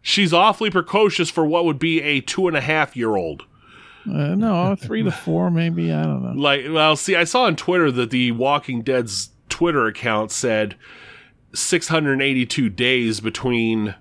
[0.00, 3.44] she's awfully precocious for what would be a two and a half year old.
[4.06, 7.56] Uh, no three to four maybe i don't know Like, well, see, I saw on
[7.56, 10.76] Twitter that the Walking Dead's Twitter account said
[11.54, 13.94] 682 days between,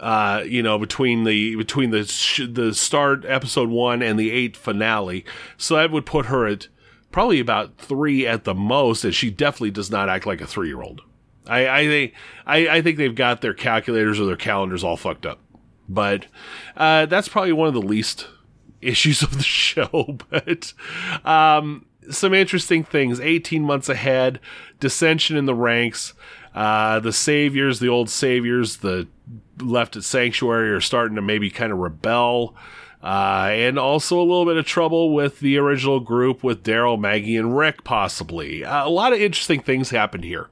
[0.00, 4.56] uh, you know, between the between the sh- the start episode one and the eight
[4.56, 5.24] finale.
[5.56, 6.68] So that would put her at
[7.12, 10.68] probably about three at the most, and she definitely does not act like a three
[10.68, 11.02] year old.
[11.46, 12.14] I I think
[12.46, 15.40] I, I think they've got their calculators or their calendars all fucked up.
[15.88, 16.26] But
[16.76, 18.26] uh, that's probably one of the least
[18.84, 20.18] issues of the show.
[20.30, 20.72] But
[21.24, 23.20] um, some interesting things.
[23.20, 24.40] 18 months ahead,
[24.80, 26.14] dissension in the ranks.
[26.54, 29.08] Uh, the saviors, the old saviors, the
[29.60, 32.54] left at Sanctuary are starting to maybe kind of rebel.
[33.04, 37.36] Uh, and also a little bit of trouble with the original group with Daryl, Maggie,
[37.36, 38.64] and Rick, possibly.
[38.64, 40.48] Uh, a lot of interesting things happened here.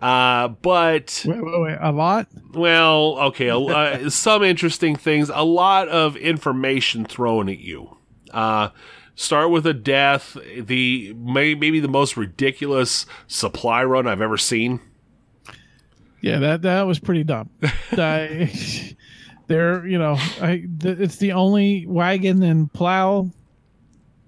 [0.00, 5.30] Uh, but wait, wait, wait, a lot well, okay, uh, some interesting things.
[5.32, 7.96] A lot of information thrown at you.
[8.30, 8.70] Uh,
[9.14, 10.36] start with a death.
[10.58, 14.80] The may, maybe the most ridiculous supply run I've ever seen.
[16.20, 17.50] Yeah, that that was pretty dumb.
[17.92, 18.50] I,
[19.50, 23.28] they're you know, I th- it's the only wagon and plow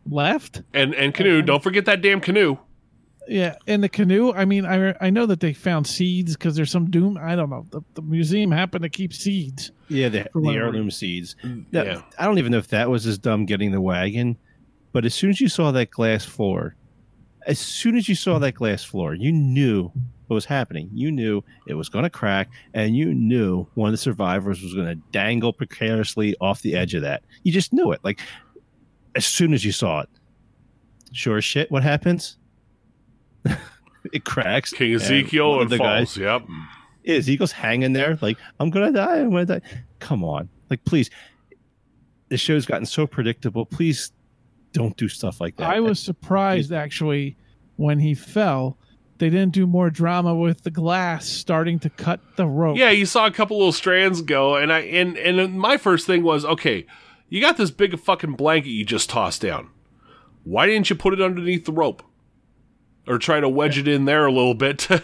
[0.09, 0.62] left.
[0.75, 1.43] And and canoe.
[1.43, 2.59] Don't forget that damn canoe.
[3.29, 4.33] Yeah, and the canoe.
[4.33, 7.16] I mean, I I know that they found seeds because there's some doom.
[7.20, 7.64] I don't know.
[7.70, 9.70] The, the museum happened to keep seeds.
[9.89, 11.37] Yeah, the, the heirloom seeds.
[11.43, 12.03] That- Mm, Yeah.
[12.18, 14.37] I don't even know if that was as dumb getting the wagon,
[14.93, 16.75] but as soon as you saw that glass floor,
[17.47, 19.93] as soon as you saw that glass floor, you knew
[20.33, 20.89] what was happening.
[20.93, 24.74] You knew it was going to crack, and you knew one of the survivors was
[24.74, 27.22] going to dangle precariously off the edge of that.
[27.43, 28.01] You just knew it.
[28.03, 28.20] Like
[29.14, 30.09] as soon as you saw it.
[31.12, 32.39] Sure as shit, what happens?
[34.12, 34.72] it cracks.
[34.72, 36.16] King Ezekiel one of and the falls.
[36.16, 36.43] guys- Yep.
[37.05, 39.61] yeah, Ezekiel's hanging there, like, I'm gonna die, I'm gonna die.
[39.99, 40.49] Come on.
[40.70, 41.11] Like, please.
[42.30, 43.66] The show's gotten so predictable.
[43.66, 44.11] Please
[44.72, 45.68] don't do stuff like that.
[45.68, 47.37] I was surprised actually
[47.76, 48.78] when he fell.
[49.23, 52.77] They didn't do more drama with the glass starting to cut the rope.
[52.77, 56.25] Yeah, you saw a couple little strands go, and I and and my first thing
[56.25, 56.87] was, okay,
[57.29, 59.70] you got this big fucking blanket you just tossed down.
[60.43, 62.03] Why didn't you put it underneath the rope,
[63.07, 64.89] or try to wedge it in there a little bit?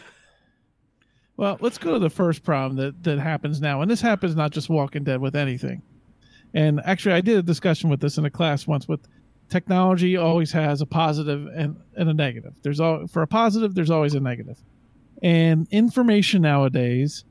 [1.36, 4.50] Well, let's go to the first problem that that happens now, and this happens not
[4.50, 5.82] just Walking Dead with anything.
[6.52, 8.88] And actually, I did a discussion with this in a class once.
[8.88, 9.06] With
[9.48, 12.54] technology, always has a positive and, and a negative.
[12.62, 14.58] There's all for a positive, there's always a negative.
[15.22, 17.24] And information nowadays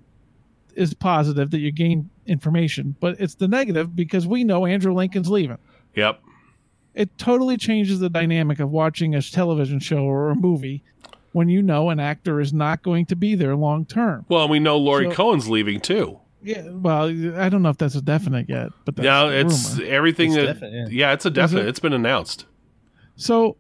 [0.76, 5.30] is positive that you gain information, but it's the negative because we know Andrew Lincoln's
[5.30, 5.58] leaving.
[5.96, 6.22] yep.
[6.94, 10.84] It totally changes the dynamic of watching a television show or a movie
[11.32, 14.26] when you know an actor is not going to be there long term.
[14.30, 16.20] Well, and we know Lauren So- Cohan's leaving too.
[16.48, 17.06] Yeah, well,
[17.38, 19.92] I don't know if that's a definite yet, but that's Now it's rumor.
[19.92, 20.46] everything It's that.
[20.54, 21.12] definite, yeah.
[21.12, 21.66] it's a definite.
[21.66, 21.68] it?
[21.70, 22.46] It's been announced.
[23.18, 23.58] So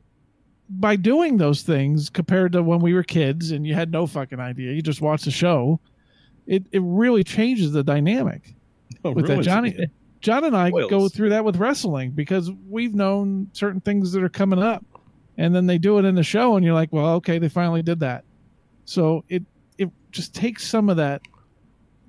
[0.70, 4.40] by doing those things compared to when we were kids and you had no fucking
[4.40, 5.80] idea, you just watched the show,
[6.46, 8.54] it, it really changes the dynamic
[9.04, 9.42] Oh, with that.
[9.42, 9.92] Johnny it.
[10.22, 10.90] John and I Spoils.
[10.90, 14.84] go through that with wrestling because we've known certain things that are coming up
[15.38, 17.84] and then they do it in the show and you're like, well, okay, they finally
[17.84, 18.24] did that.
[18.86, 19.44] So it
[19.78, 21.22] it just takes some of that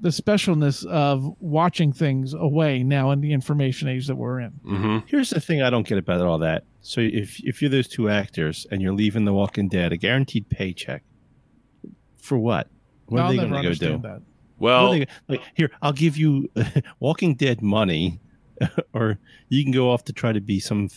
[0.01, 4.51] the specialness of watching things away now in the information age that we're in.
[4.65, 6.65] hmm Here's the thing I don't get about all that.
[6.83, 10.49] So if if you're those two actors and you're leaving The Walking Dead, a guaranteed
[10.49, 11.03] paycheck,
[12.17, 12.69] for what?
[13.07, 13.99] What I'll are they going to go do?
[14.03, 14.23] that.
[14.59, 16.49] Well, they- like, here, I'll give you
[17.01, 18.21] Walking Dead money,
[18.93, 19.19] or
[19.49, 20.89] you can go off to try to be some,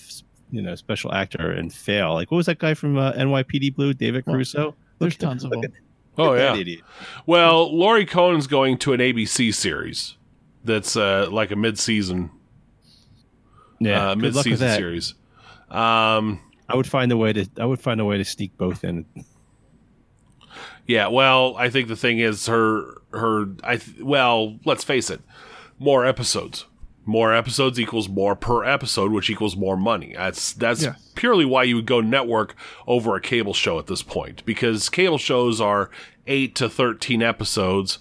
[0.51, 2.13] you know, special actor and fail.
[2.13, 5.51] Like what was that guy from uh, NYPD Blue, David Well, There's Look- tons of
[5.51, 5.73] look them.
[6.17, 6.55] At- oh yeah.
[6.55, 6.81] idiot.
[7.25, 10.17] Well, Lauren Cohan's going to an ABC series
[10.63, 12.29] that's uh, like a mid-season,
[13.79, 15.13] Yeah, uh, good luck with mid-season series.
[15.69, 17.47] Um, I would find a way to.
[17.57, 19.05] I would find a way to sneak both in.
[20.87, 21.07] yeah.
[21.07, 23.45] Well, I think the thing is her her.
[23.63, 25.21] I th- well, let's face it,
[25.79, 26.65] more episodes.
[27.03, 30.13] More episodes equals more per episode, which equals more money.
[30.15, 31.11] That's that's Yes.
[31.15, 35.17] purely why you would go network over a cable show at this point, because cable
[35.17, 35.89] shows are
[36.27, 37.97] eight to thirteen episodes,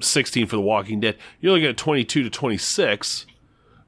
[0.00, 1.16] sixteen for The Walking Dead.
[1.40, 3.26] You're looking at twenty two to twenty six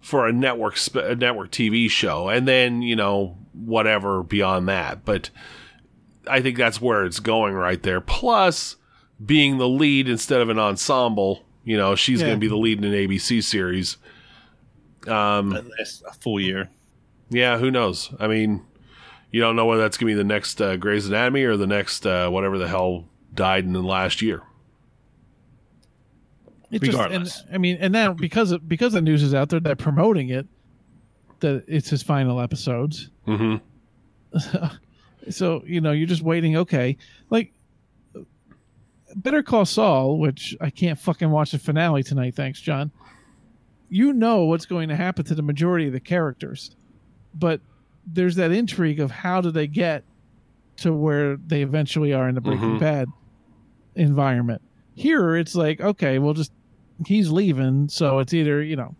[0.01, 5.07] for a network sp- a network TV show, and then you know whatever beyond that.
[5.07, 5.31] But
[6.29, 8.03] I think that's where it's going right there.
[8.03, 8.77] Plus,
[9.25, 12.27] being the lead instead of an ensemble, you know, she's Yeah.
[12.29, 13.97] going to be the lead in an ABC series.
[15.09, 16.71] Um, That lasts a full year.
[17.31, 18.11] yeah, who knows?
[18.19, 18.63] I mean,
[19.31, 21.67] you don't know whether that's going to be the next uh, Grey's Anatomy or the
[21.67, 24.43] next uh, whatever the hell died in the last year.
[26.71, 27.41] It just- Regardless.
[27.47, 30.31] and, I mean, and now because of, because the news is out there, they're promoting
[30.31, 30.47] it
[31.41, 33.11] that it's his final episodes.
[33.27, 33.57] hmm
[35.31, 36.57] So you know, you're just waiting.
[36.59, 36.97] Okay,
[37.31, 37.53] like
[39.17, 42.35] Better Call Saul, which I can't fucking watch the finale tonight.
[42.35, 42.91] Thanks, John.
[43.95, 46.75] You know what's going to happen to the majority of the characters,
[47.33, 47.61] but
[48.05, 50.03] there's that intrigue of how do they get
[50.79, 52.81] to where they eventually are in the Breaking Mhm.
[52.81, 53.09] Bad
[53.95, 54.61] environment.
[54.97, 56.51] Here, it's like okay, well, just
[57.07, 58.97] he's leaving, so it's either you know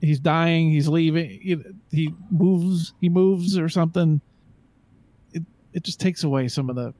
[0.00, 1.30] he's dying, he's leaving,
[1.92, 4.20] he moves, he moves or something.
[5.32, 6.92] It it just takes away some of the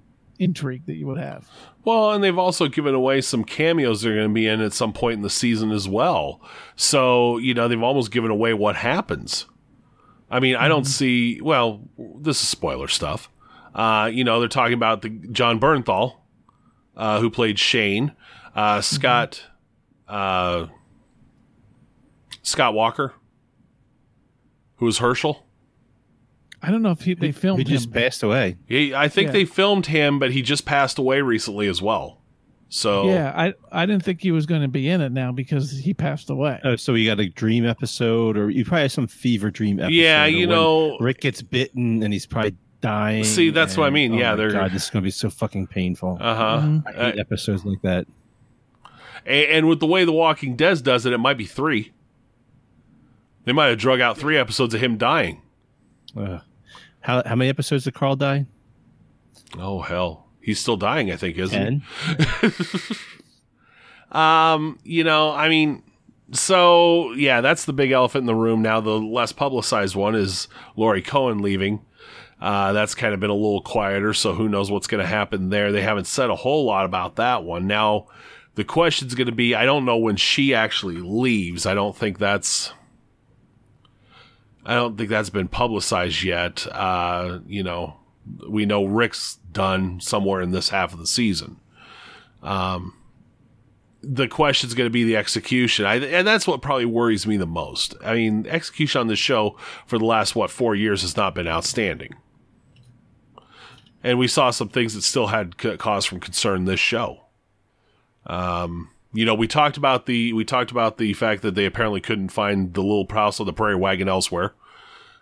[0.42, 1.48] intrigue that you would have.
[1.84, 4.92] Well, and they've also given away some cameos they're going to be in at some
[4.92, 6.40] point in the season as well.
[6.76, 9.46] So, you know, they've almost given away what happens.
[10.30, 13.28] I mean, I don't see, well, this is spoiler stuff.
[13.74, 16.16] Uh, you know, they're talking about the Jon Bernthal,
[16.96, 18.12] uh, who played Shane,
[18.54, 19.44] uh, Scott,
[20.08, 20.66] uh,
[22.42, 23.14] Scott Walker,
[24.76, 25.44] who was Hershel.
[26.62, 27.66] I don't know if he, they filmed him.
[27.66, 27.92] He just him.
[27.92, 28.56] passed away.
[28.66, 29.32] He, I think Yeah.
[29.32, 32.18] they filmed him, but he just passed away recently as well.
[32.68, 35.70] So Yeah, I I didn't think he was going to be in it now because
[35.72, 36.58] he passed away.
[36.64, 39.92] Oh, so you got a dream episode, or you probably have some fever dream episode.
[39.92, 43.24] yeah, you know, Rick gets bitten and he's probably dying.
[43.24, 44.14] See, that's what I mean.
[44.14, 46.16] oh Yeah, they're- God, this is gonna be so fucking painful.
[46.20, 46.60] uh huh.
[46.64, 46.82] Mhm.
[46.86, 48.06] I hate episodes like that.
[49.26, 51.92] and, and with the way The Walking Dead does it, it might be three.
[53.44, 55.42] They might have drug out three episodes of him dying.
[56.16, 56.40] Ugh.
[57.02, 58.46] How how many episodes did Carl die?
[59.58, 61.10] Oh hell, he's still dying.
[61.10, 62.94] I think, isn't he?
[64.12, 65.82] Um, you know, I mean,
[66.32, 68.62] so yeah, that's the big elephant in the room.
[68.62, 71.80] Now, the less publicized one is Lauren Cohan leaving.
[72.40, 75.48] Uh, that's kind of been a little quieter, so who knows what's going to happen
[75.48, 75.72] there.
[75.72, 77.66] They haven't said a whole lot about that one.
[77.66, 78.06] Now,
[78.54, 81.66] the question's going to be I don't know when she actually leaves.
[81.66, 82.72] I don't think that's.
[84.64, 86.66] I don't think that's been publicized yet.
[86.70, 87.96] Uh, you know,
[88.48, 91.58] we know Rick's done somewhere in this half of the season.
[92.42, 92.94] Um,
[94.02, 95.84] the is going to be the execution.
[95.84, 97.94] I, and that's what probably worries me the most.
[98.04, 99.56] I mean, execution on this show
[99.86, 102.14] for the last, what, four years has not been outstanding.
[104.04, 107.20] And we saw some things that still had cause from concern this show.
[108.26, 112.00] Um, you know, we talked about the we talked about the fact that they apparently
[112.00, 114.54] couldn't find the little house on the prairie wagon elsewhere.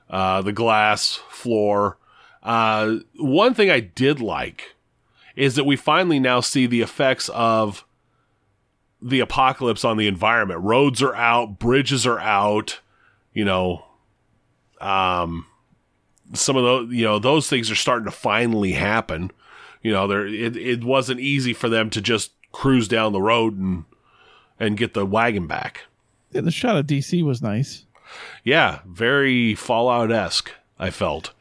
[0.09, 1.99] Uh, the glass floor.
[2.43, 4.75] Uh, one thing I did like
[5.37, 7.85] is that we finally now see the effects of
[9.03, 10.61] the apocalypse on the environment.
[10.61, 12.81] Roads are out, bridges are out,
[13.33, 13.85] you know,
[14.81, 15.47] um,
[16.35, 19.31] some of those, you know, those things are starting to finally happen.
[19.83, 23.57] You know, there, it, it wasn't easy for them to just cruise down the road
[23.59, 23.85] and,
[24.59, 25.83] and get the wagon back.
[26.33, 27.87] Yeah, the shot of DC was nice.
[28.45, 28.81] Yeah.
[28.87, 31.33] Very Fallout esque, I felt.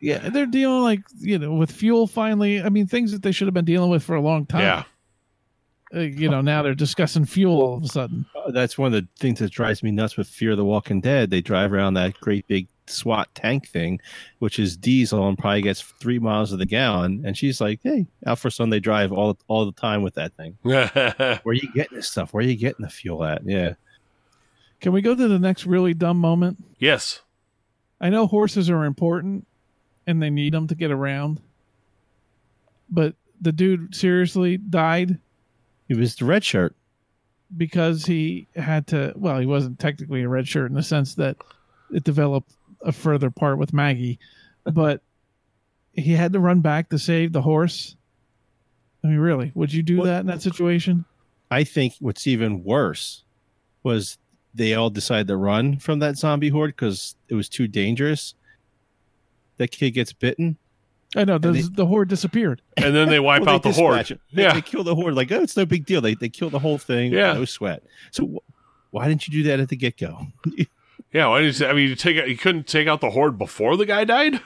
[0.00, 2.06] Yeah, they're dealing like you know with fuel.
[2.06, 4.60] Finally, I mean things that they should have been dealing with for a long time.
[4.60, 4.84] Yeah.
[5.94, 8.26] Uh, you know now they're discussing fuel all of a sudden.
[8.34, 11.00] Oh, that's one of the things that drives me nuts with Fear of the Walking
[11.00, 11.30] Dead.
[11.30, 14.00] They drive around that great big SWAT tank thing,
[14.38, 17.22] which is diesel and probably gets three miles to the gallon.
[17.24, 20.56] And she's like, "Hey, out for Sunday drive all all the time with that thing.
[20.62, 20.90] Where
[21.46, 22.32] are you getting this stuff?
[22.34, 23.42] Where are you getting the fuel at?
[23.44, 23.74] Yeah,
[24.80, 26.62] Can we go to the next really dumb moment?
[26.78, 27.20] yes.
[28.00, 29.46] I know horses are important
[30.06, 31.40] and they need them to get around,
[32.90, 35.18] but the dude seriously died
[35.88, 36.74] it was the red shirt.
[37.56, 39.12] because he had to.
[39.16, 41.36] Well, he wasn't technically a red shirt in the sense that
[41.92, 42.52] it developed
[42.84, 44.18] a further part with Maggie,
[44.64, 45.02] but
[45.92, 47.96] he had to run back to save the horse.
[49.02, 51.04] I mean, really, would you do What- that in that situation?
[51.50, 53.22] I think what's even worse
[53.82, 54.18] was
[54.54, 58.34] they all decided to run from that zombie horde because it was too dangerous.
[59.58, 60.56] That kid gets bitten.
[61.16, 62.60] I know the, they- the horde disappeared.
[62.76, 64.10] And then they wipe Well, out they the horde.
[64.10, 64.20] it.
[64.32, 64.54] They, Yeah.
[64.54, 65.14] they kill the horde.
[65.14, 66.00] Like, oh, it's no big deal.
[66.00, 67.12] They they kill the whole thing.
[67.12, 67.34] Yeah.
[67.34, 67.84] no sweat.
[68.10, 70.26] So wh- why didn't you do that at the get go?
[71.14, 71.28] Yeah.
[71.28, 73.76] Why did you, I mean, you take out, you couldn't take out the horde before
[73.78, 74.40] the guy died?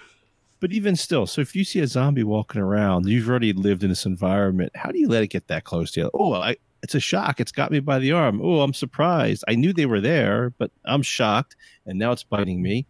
[0.60, 3.88] But even still, so if you see a zombie walking around, you've already lived in
[3.90, 4.72] this environment.
[4.74, 6.10] How do you let it get that close to you?
[6.14, 7.38] Oh, I, it's a shock.
[7.40, 8.40] It's got me by the arm.
[8.42, 9.44] Oh, I'm surprised.
[9.46, 11.54] I knew they were there, but I'm shocked,
[11.86, 12.86] and now it's biting me.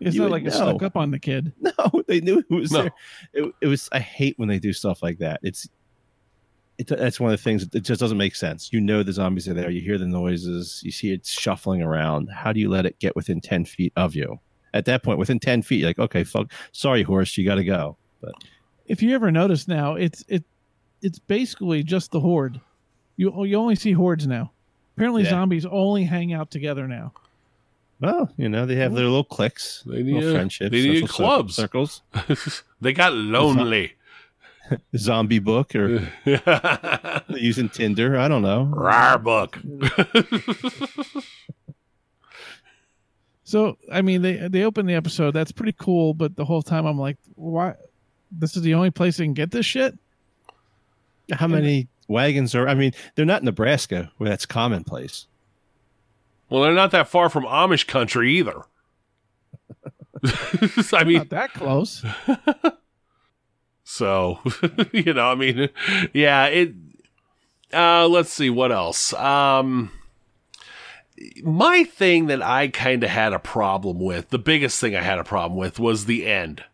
[0.00, 0.70] It's You not would like it know.
[0.72, 1.52] snuck up on the kid.
[1.78, 2.82] No, they knew it was No.
[2.82, 2.92] there.
[3.32, 3.88] It, it was.
[3.92, 5.40] I hate when they do stuff like that.
[5.44, 5.68] It's.
[6.78, 7.66] It, that's one of the things.
[7.72, 8.70] It just doesn't make sense.
[8.72, 9.70] You know the zombies are there.
[9.70, 10.82] You hear the noises.
[10.84, 12.28] You see it shuffling around.
[12.28, 14.38] How do you let it get within ten feet of you?
[14.74, 16.52] At that point, within ten feet, you're like, okay, fuck.
[16.72, 17.96] Sorry, horse, you got to go.
[18.20, 18.32] But
[18.86, 20.44] if you ever notice now, it's it
[21.00, 22.60] it's basically just the horde.
[23.16, 24.52] You you only see hordes now.
[24.96, 25.30] Apparently, Yeah.
[25.30, 27.12] zombies only hang out together now.
[28.00, 31.54] Well, you know they have their little cliques, They little need- friendships, they need clubs.
[31.56, 32.02] circles,
[32.82, 33.94] they got lonely.
[34.96, 36.08] zombie book, or
[37.28, 38.18] using Tinder.
[38.18, 38.64] I don't know.
[38.64, 39.58] Rar book.
[43.44, 45.30] So I mean, they they open the episode.
[45.30, 46.14] That's pretty cool.
[46.14, 47.74] But the whole time I'm like, why?
[48.32, 49.96] This is the only place they can get this shit.
[51.32, 52.68] How many wagons are?
[52.68, 55.26] I mean, they're not in Nebraska, where that's commonplace.
[56.50, 58.62] Well, they're not that far from Amish country either.
[60.92, 62.04] I mean, Not that close.
[63.88, 64.40] So
[64.92, 65.70] you know, I mean,
[66.12, 66.46] yeah.
[66.46, 66.74] It.
[67.72, 69.12] Uh, let's see what else.
[69.12, 69.92] Um,
[71.42, 75.20] my thing that I kind of had a problem with, the biggest thing I had
[75.20, 76.64] a problem with, was the end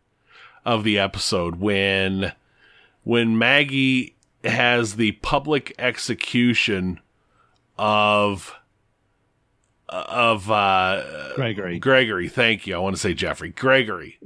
[0.65, 2.33] of the episode when
[3.05, 6.99] when Maggie has the public execution
[7.79, 8.55] of
[9.87, 11.79] of uh Gregory.
[11.79, 12.75] Gregory, thank you.
[12.75, 13.51] I want to say Jeffrey.
[13.51, 14.19] Gregory.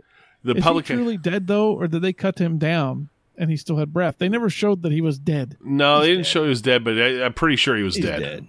[0.47, 3.57] The Is public he truly dead though, or did they cut him down and he
[3.57, 4.17] still had breath.
[4.19, 5.57] They never showed that he was dead.
[5.63, 6.27] No, they didn't dead.
[6.27, 8.21] show he was dead, but I, I'm pretty sure he was He's dead.
[8.21, 8.49] dead.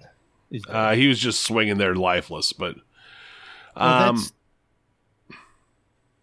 [0.50, 0.74] He's dead.
[0.76, 2.76] Uh, he was just swinging there lifeless, but
[3.76, 4.32] um, that's-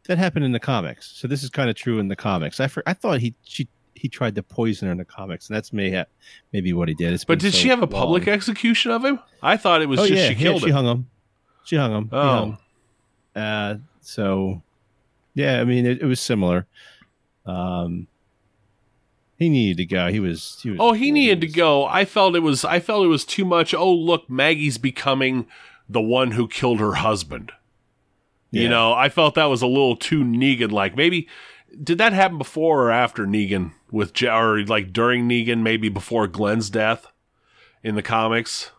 [0.06, 1.10] that happened in the comics.
[1.16, 2.60] So this is kind of true in the comics.
[2.60, 5.56] I for, I thought he she he tried to poison her in the comics, and
[5.56, 6.04] that's may ha-
[6.52, 7.12] maybe what he did.
[7.14, 8.34] It's but did so she have a public long.
[8.34, 9.18] execution of him?
[9.42, 10.74] I thought it was oh just yeah, she killed yeah, She him.
[10.76, 11.10] hung him.
[11.64, 12.08] She hung him.
[12.12, 12.28] Oh.
[13.34, 13.42] hung.
[13.42, 14.62] Uh, so
[15.34, 16.66] yeah, I mean it, it was similar.
[17.46, 18.06] Um,
[19.36, 20.10] he needed to go.
[20.10, 20.58] He was.
[20.62, 21.84] He was Oh, he needed to go.
[21.86, 22.64] I felt it was.
[22.64, 23.74] I felt it was too much.
[23.74, 25.46] Oh, look, Maggie's becoming
[25.88, 27.52] the one who killed her husband.
[28.50, 30.96] You know, I felt that was a little too Negan like.
[30.96, 31.26] Maybe
[31.82, 35.62] did that happen before or after Negan with or like during Negan?
[35.62, 37.08] Maybe before Glenn's death
[37.82, 38.70] in the comics.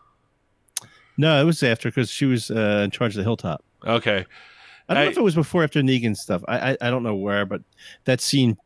[1.18, 3.62] No, it was after because she was uh, in charge of the hilltop.
[3.84, 4.24] Okay,
[4.88, 6.42] I don't I- know if it was before or after Negan stuff.
[6.48, 7.62] I, I I don't know where, but
[8.04, 8.56] that scene,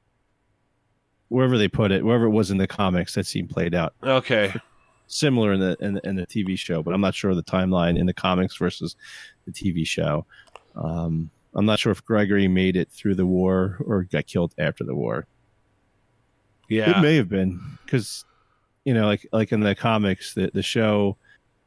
[1.28, 4.52] wherever they put it, wherever it was in the comics, that scene played out okay.
[5.06, 6.82] similar in the in the, in the TV show.
[6.82, 8.96] But I'm not sure of the timeline in the comics versus
[9.46, 10.26] the TV show.
[10.76, 14.84] Um, I'm not sure if Gregory made it through the war or got killed after
[14.84, 15.26] the war.
[16.68, 18.24] Yeah, It may have been because
[18.84, 21.16] you know, like like in the comics, the the show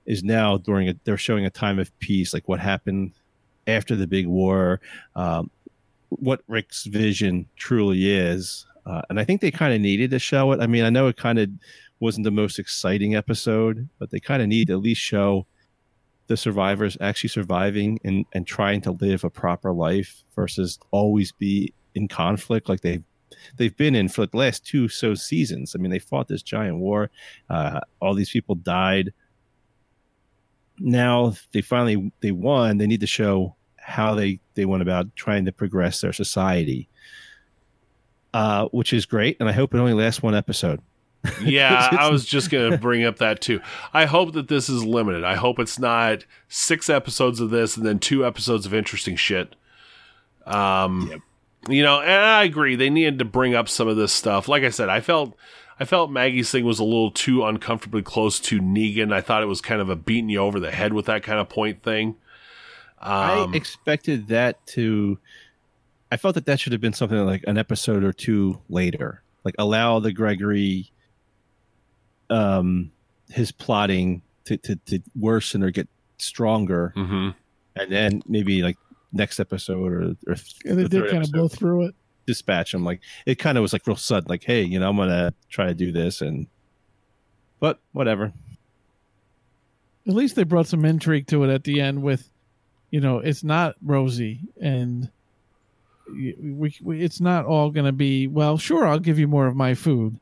[0.06, 3.12] is now during a they're showing a time of peace, like what happened
[3.68, 4.82] after the big war,
[5.16, 5.50] um,
[6.10, 10.52] what Rick's vision truly is, uh, and I think they kind of needed to show
[10.52, 10.60] it.
[10.60, 11.50] I mean, I know it kind of
[12.00, 15.48] wasn't the most exciting episode, but they kind of need to at least show
[16.28, 21.74] the survivors actually surviving and and trying to live a proper life versus always be
[21.96, 23.02] in conflict like they
[23.58, 25.76] they've been in for the last two so seasons.
[25.76, 27.10] I mean, they fought this giant war.
[27.50, 29.14] Uh, all these people died.
[30.80, 32.78] Now they finally they won.
[32.78, 36.90] They need to show how they they went about trying to progress their society,
[38.34, 39.38] uh, which is great.
[39.40, 40.82] And I hope it only lasts one episode.
[41.42, 43.62] yeah, I was just going to bring up that too.
[43.94, 45.24] I hope that this is limited.
[45.24, 49.56] I hope it's not six episodes of this and then two episodes of interesting shit.
[50.46, 51.22] Um,
[51.70, 54.50] you know, and I agree they needed to bring up some of this stuff.
[54.50, 55.36] Like I said, I felt
[55.84, 59.12] I felt Maggie's thing was a little too uncomfortably close to Negan.
[59.12, 61.42] I thought it was kind of a beating you over the head with that kind
[61.42, 62.16] of point thing.
[63.02, 65.20] Um, I expected that to.
[66.10, 69.24] I felt that that should have been something like an episode or two later.
[69.44, 70.90] Like allow the Gregory,
[72.30, 72.94] um,
[73.30, 77.36] his plotting to, to, to worsen or get stronger, mhm.
[77.76, 78.78] and then maybe like
[79.12, 81.96] next episode or, or And they the did third kind of episode, blow through it.
[82.26, 82.84] Dispatch him.
[82.84, 84.30] Like it kind of was like real sudden.
[84.30, 86.48] Like hey, you know, I'm gonna try to do this, and
[87.60, 88.34] but whatever.
[90.06, 92.30] At least they brought some intrigue to it at the end with,
[92.92, 95.10] you know, it's not rosy and
[96.12, 98.58] we, we, it's not all going to be well.
[98.58, 100.20] Sure, I'll give you more of my food.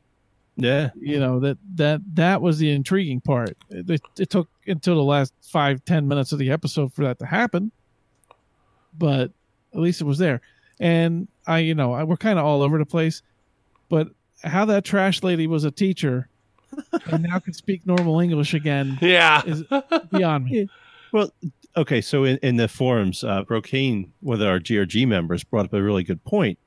[0.54, 3.56] Yeah, You know that that that was the intriguing part.
[3.70, 7.26] It, it took until the last five ten minutes of the episode for that to
[7.26, 7.72] happen,
[8.98, 9.30] but
[9.72, 10.42] at least it was there.
[10.80, 13.22] And I, you know, I, we're kind of all over the place,
[13.88, 14.08] but
[14.42, 16.28] how that trash lady was a teacher
[17.06, 19.42] and now can speak normal English again Yeah.
[19.44, 19.62] is
[20.10, 20.68] beyond me.
[21.12, 21.30] Well,
[21.76, 25.72] okay, so in, in the forums, uh, Brocane, one of our GRG members, brought up
[25.74, 26.58] a really good point.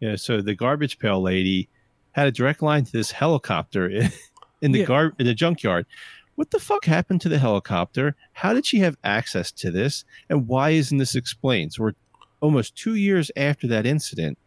[0.00, 1.68] Yeah, so the garbage pail lady
[2.12, 4.10] had a direct line to this helicopter in,
[4.60, 4.84] in the Yeah.
[4.86, 5.86] gar in the junkyard.
[6.34, 8.14] What the fuck happened to the helicopter?
[8.34, 10.04] How did she have access to this?
[10.28, 11.72] And why isn't this explained?
[11.72, 11.92] So we're
[12.40, 14.38] almost two years after that incident.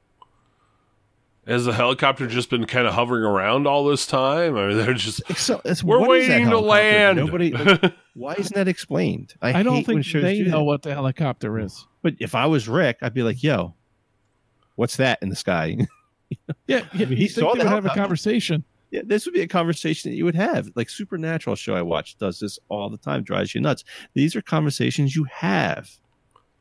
[1.48, 4.56] Has the helicopter just been kind of hovering around all this time?
[4.56, 7.18] I mean, they're just So it's, we're what is waiting to land.
[7.18, 7.52] Nobody.
[7.52, 9.34] like, why isn't that explained?
[9.42, 10.52] I, I don't hate when think they do that.
[10.52, 11.88] know what the helicopter is.
[12.04, 13.74] But if I was Rick, I'd be like, "Yo,
[14.76, 15.78] what's that in the sky?"
[16.68, 18.64] Yeah, yeah he he saw they would have a conversation.
[18.92, 20.70] yeah, this would be a conversation that you would have.
[20.76, 23.84] Like Supernatural show I watch does this all the time, drives you nuts.
[24.14, 25.90] These are conversations you have.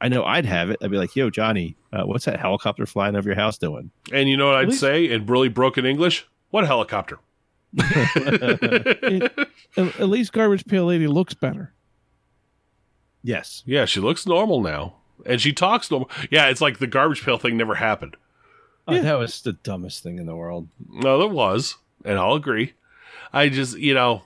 [0.00, 0.78] I know I'd have it.
[0.82, 4.28] I'd be like, "Yo, Johnny, uh, what's that helicopter flying over your house doing?" and
[4.28, 6.26] you know what At I'd least- say in really broken English?
[6.50, 7.18] What helicopter?
[7.78, 9.48] At,
[10.00, 11.72] at least garbage pail lady looks better.
[13.22, 14.94] Yes, yeah, she looks normal now.
[15.26, 16.10] And she talks normal.
[16.30, 18.16] Yeah, it's like the garbage pail thing never happened.
[18.86, 19.02] Oh, Yeah.
[19.02, 20.68] that was the dumbest thing in the world.
[20.88, 22.74] No, there was, and I'll agree.
[23.32, 24.22] I just, you know,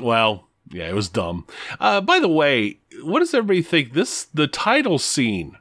[0.00, 1.46] well, yeah, it was dumb.
[1.78, 3.92] Uh, by the way, what does everybody think?
[3.92, 5.56] This the title scene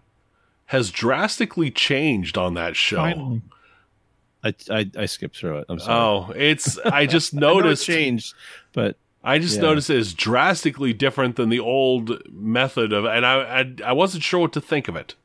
[0.67, 2.97] has drastically changed on that show.
[2.97, 3.41] Finally,
[4.43, 5.65] I I, I skipped through it.
[5.69, 5.93] I'm sorry.
[6.29, 8.33] Oh, it's I just I know it noticed changed,
[8.73, 9.61] but I just Yeah.
[9.63, 14.39] noticed it's drastically different than the old method of, and I, I I wasn't sure
[14.39, 15.15] what to think of it.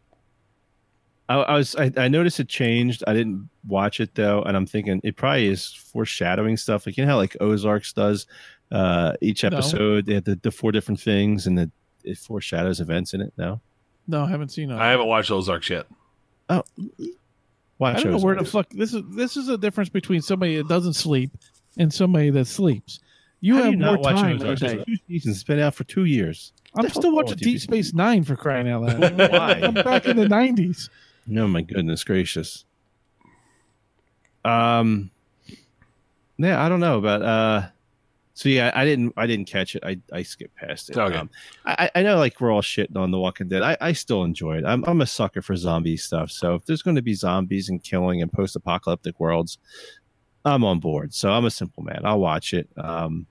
[1.28, 3.02] I, I was I, I noticed it changed.
[3.06, 6.86] I didn't watch it though, and I'm thinking it probably is foreshadowing stuff.
[6.86, 8.26] Like you know how like Ozarks does
[8.72, 9.48] uh each No.
[9.48, 11.70] episode they had the, the four different things and the
[12.06, 13.32] it foreshadows events in it.
[13.36, 13.60] No,
[14.06, 14.76] No, I haven't seen it.
[14.78, 15.86] I haven't watched Ozarks yet.
[16.48, 16.62] Oh,
[17.78, 19.02] watch I don't know where the fuck this is.
[19.10, 21.30] This is a difference between somebody that doesn't sleep
[21.78, 23.00] and somebody that sleeps.
[23.40, 24.60] You How do have more not time in a Ozarks?
[24.60, 24.66] day.
[24.76, 25.34] There's two seasons.
[25.36, 26.52] It's been out for two years.
[26.74, 29.18] I'm still watching Deep Space Nine for crying out loud.
[29.32, 29.60] Why?
[29.62, 30.88] I'm back in the '90s.
[31.26, 32.64] No, my goodness gracious.
[34.44, 35.10] Um,
[36.38, 37.66] yeah, I don't know, but uh,
[38.36, 39.82] so yeah, I didn't, I didn't catch it.
[39.82, 40.98] I, I skipped past it.
[40.98, 41.16] Okay.
[41.16, 41.30] Um,
[41.64, 43.62] I, I know, like we're all shitting on The Walking Dead.
[43.62, 44.64] I, I still enjoy it.
[44.66, 46.30] I'm, I'm a sucker for zombie stuff.
[46.30, 49.56] So if there's going to be zombies and killing and post-apocalyptic worlds,
[50.44, 51.14] I'm on board.
[51.14, 52.02] So I'm a simple man.
[52.04, 52.68] I'll watch it.
[52.76, 53.26] Um,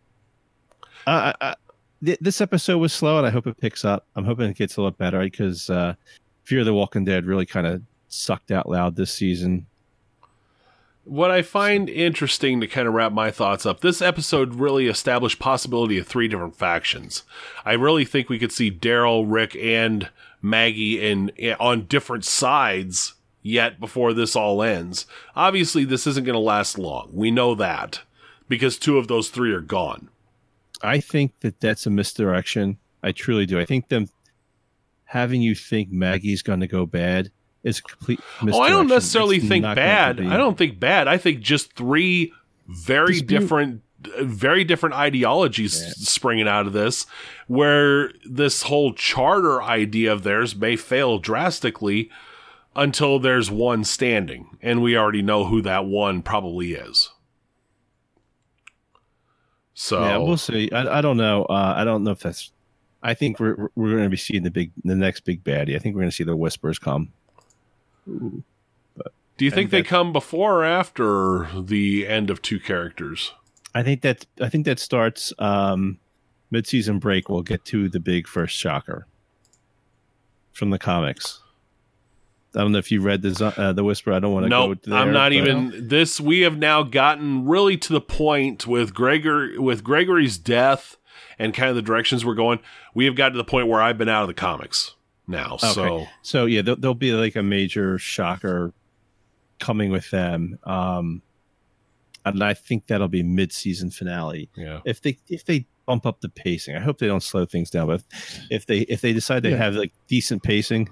[1.06, 1.56] I, I, I,
[2.04, 4.08] th- this episode was slow, and I hope it picks up.
[4.16, 5.94] I'm hoping it gets a lot better because uh,
[6.46, 9.68] Fear of the Walking Dead really kind of sucked out loud this season.
[11.06, 15.38] What I find interesting to kind of wrap my thoughts up, this episode really established
[15.38, 17.22] possibility of three different factions.
[17.64, 20.10] I really think we could see Daryl, Rick, and
[20.42, 23.14] Maggie in, eh, on different sides
[23.44, 25.06] yet before this all ends.
[25.36, 27.10] Obviously, this isn't going to last long.
[27.14, 28.02] We know that
[28.50, 30.10] because two of those three are gone.
[30.82, 32.80] I think that that's a misdirection.
[33.04, 33.60] I truly do.
[33.60, 34.10] I think them
[35.06, 37.32] having you think Maggie's going to go bad
[37.66, 38.22] is a complete.
[38.42, 40.22] Oh, I don't necessarily It's think bad.
[40.22, 41.10] I don't think bad.
[41.10, 42.32] I think just three
[42.68, 43.28] very Dispute.
[43.28, 43.82] different,
[44.22, 45.90] very different ideologies Yeah.
[45.98, 47.06] springing out of this,
[47.48, 52.10] where this whole charter idea of theirs may fail drastically
[52.76, 57.10] until there's one standing, and we already know who that one probably is.
[59.74, 60.72] So Yeah, we'll see.
[60.72, 61.46] I, I don't know.
[61.46, 62.52] Uh, I don't know if that's.
[63.04, 65.76] I think we're we're going to be seeing the big the next big baddie.
[65.76, 67.12] I think we're going to see the whispers come.
[68.08, 73.34] Do you think they come before or after the end of two characters?
[73.74, 76.00] I think that I think that starts um,
[76.52, 77.30] mid season break.
[77.30, 79.08] We'll get to the big first shocker
[80.54, 81.42] from the comics.
[82.56, 84.14] I don't know if you read the uh, the whisper.
[84.14, 84.68] I don't want to go.
[84.68, 86.22] Nope, there, I'm not but- even this.
[86.22, 90.96] We have now gotten really to the point with Gregor with Gregory's death
[91.38, 92.60] and kind of the directions we're going.
[92.94, 94.95] We have got to the point where I've been out of the comics
[95.28, 95.58] now.
[95.58, 96.10] So Okay.
[96.22, 98.74] So yeah, there'll, there'll be like a major shocker
[99.60, 101.22] coming with them, um,
[102.26, 104.50] and I think that'll be mid season finale.
[104.56, 107.70] yeah, If they if they bump up the pacing, I hope they don't slow things
[107.70, 107.88] down.
[107.88, 108.04] But
[108.50, 109.58] if they if they decide they Yeah.
[109.58, 110.90] have like decent pacing,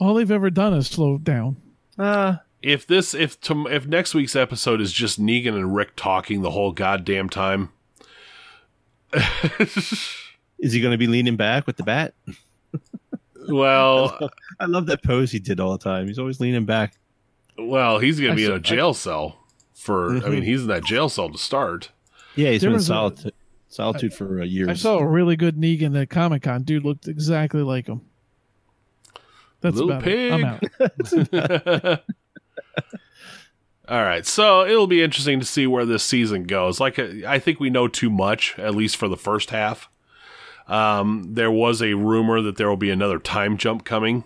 [0.00, 1.56] All they've ever done is slow down.
[1.98, 6.42] uh, if this if tom if next week's episode is just Negan and Rick talking
[6.42, 7.70] the whole goddamn time.
[10.58, 12.14] is he going to be leaning back with the bat?
[13.48, 16.06] Well, I love that pose he did all the time.
[16.06, 16.98] He's always leaning back.
[17.58, 19.38] well, he's going to be in a jail cell
[19.74, 20.16] for.
[20.16, 20.30] I Mhm.
[20.30, 21.90] mean, he's in that jail cell to start.
[22.36, 23.34] Yeah, he's There been in was a- solitude,
[23.68, 24.68] solitude for uh, years.
[24.68, 26.62] I saw a really good Negan at Comic Con.
[26.62, 28.00] Dude looked exactly like him.
[29.60, 30.32] That's Little about it.
[30.32, 31.28] I'm pig.
[31.34, 32.00] out.
[33.88, 36.80] All right, so it'll be interesting to see where this season goes.
[36.80, 39.90] Like, I think we know too much, at least for the first half.
[40.68, 44.24] Um, there was a rumor that there will be another time jump coming,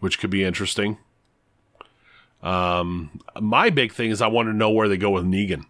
[0.00, 0.98] which could be interesting.
[2.42, 5.64] Um, my big thing is I want to know where they go with Negan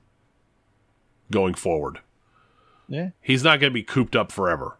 [1.30, 2.00] going forward.
[2.88, 3.10] Yeah.
[3.20, 4.76] He's not going to be cooped up forever.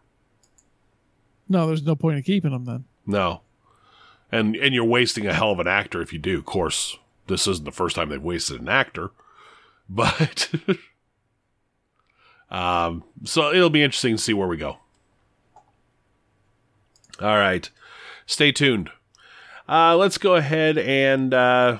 [1.47, 2.85] No, there's no point in keeping him then.
[3.05, 3.41] No.
[4.31, 6.37] And and you're wasting a hell of an actor if you do.
[6.37, 9.11] Of course, this isn't the first time they've wasted an actor.
[9.91, 10.51] But
[12.51, 14.77] um so it'll be interesting to see where we go.
[17.21, 17.69] All right.
[18.25, 18.89] Stay tuned.
[19.67, 21.79] Uh let's go ahead and uh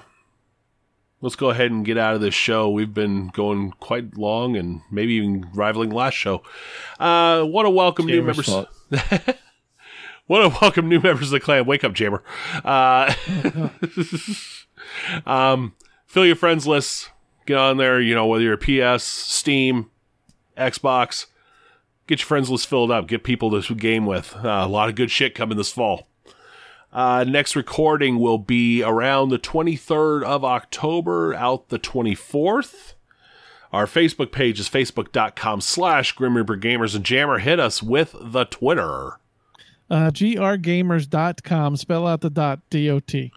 [1.22, 2.70] let's go ahead and get out of this show.
[2.70, 6.44] We've been going quite long and maybe even rivaling last show.
[7.00, 8.48] Uh want to welcome new members.
[8.48, 8.68] Want
[10.54, 11.66] to welcome new members of the clan.
[11.66, 12.24] Wake up, Jammer.
[12.64, 13.14] Uh,
[15.26, 15.74] um,
[16.06, 17.10] fill your friends list.
[17.48, 18.00] Get on there.
[18.00, 19.90] You know whether you're a PS, Steam,
[20.60, 21.26] Xbox.
[22.08, 23.08] Get your friends list filled up.
[23.08, 24.36] Get people to game with.
[24.36, 26.08] Uh, a lot of good shit coming this fall.
[26.92, 32.94] Uh, next recording will be around the 23rd of October, out the 24th.
[33.72, 37.38] Our Facebook page is facebook.com slash Grim Reaper Gamers and Jammer.
[37.38, 39.20] Hit us with the Twitter.
[39.90, 41.78] Uh, grgamers.com.
[41.78, 42.62] Spell out the dot.
[42.72, 43.32] D-O-T.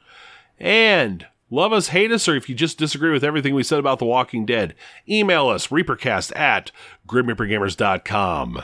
[0.58, 3.98] And love us, hate us, or if you just disagree with everything we said about
[3.98, 4.74] The Walking Dead,
[5.08, 6.72] email us, reapercast at
[7.06, 8.62] grimreapergamers.com.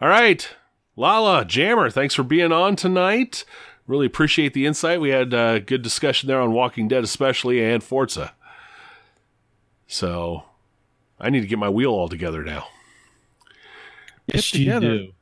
[0.00, 0.48] All right,
[0.94, 3.44] Lala, Jammer, thanks for being on tonight.
[3.86, 5.00] Really appreciate the insight.
[5.00, 8.34] We had a good discussion there on Walking Dead, especially, and Forza.
[9.86, 10.44] So
[11.18, 12.68] I need to get my wheel all together now.
[14.26, 15.12] Yes, you do.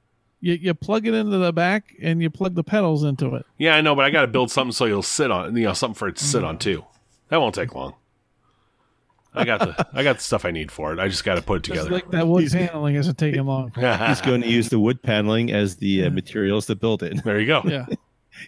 [0.40, 3.46] You you plug it into the back and you plug the pedals into it.
[3.56, 5.72] Yeah, I know, but I got to build something so you'll sit on, you know,
[5.72, 6.48] something for it to sit mm-hmm.
[6.48, 6.84] on too.
[7.28, 7.94] That won't take long.
[9.36, 11.00] I got the I got the stuff I need for it.
[11.00, 11.90] I just got to put it Just together.
[11.90, 13.72] like that wood paneling isn't taking long.
[13.74, 17.24] He's going to use the wood paneling as the uh, materials to build it.
[17.24, 17.62] there you go.
[17.64, 17.86] Yeah.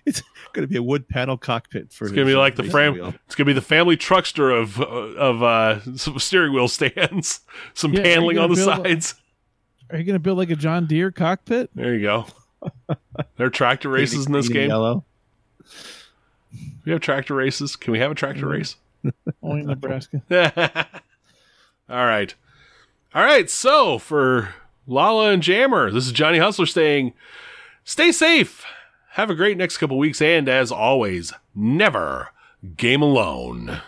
[0.05, 0.20] It's
[0.53, 2.07] going to be a wood panel cockpit for.
[2.07, 3.15] It's gonna be like the frame.
[3.27, 7.39] It's gonna be the family truckster of uh, of uh, some steering wheel stands,
[7.74, 9.15] some Yeah, paneling on the gonna a- sides.
[9.90, 11.70] Are you gonna build like a John Deere cockpit?
[11.77, 12.27] There you go.
[13.36, 14.70] There are tractor races in this game.
[14.70, 15.05] Yellow.
[16.85, 17.77] We have tractor races.
[17.77, 18.51] Can we have a tractor Mm-hmm.
[18.51, 18.77] race?
[19.43, 20.23] Only in Nebraska.
[21.89, 22.35] All right.
[23.15, 23.49] All right.
[23.49, 24.55] So for
[24.87, 27.12] Lala and Jammer, this is Johnny Hustler saying,
[27.85, 28.65] stay safe.
[29.11, 30.20] Have a great next couple weeks.
[30.20, 32.28] And as always, never
[32.77, 33.81] game alone.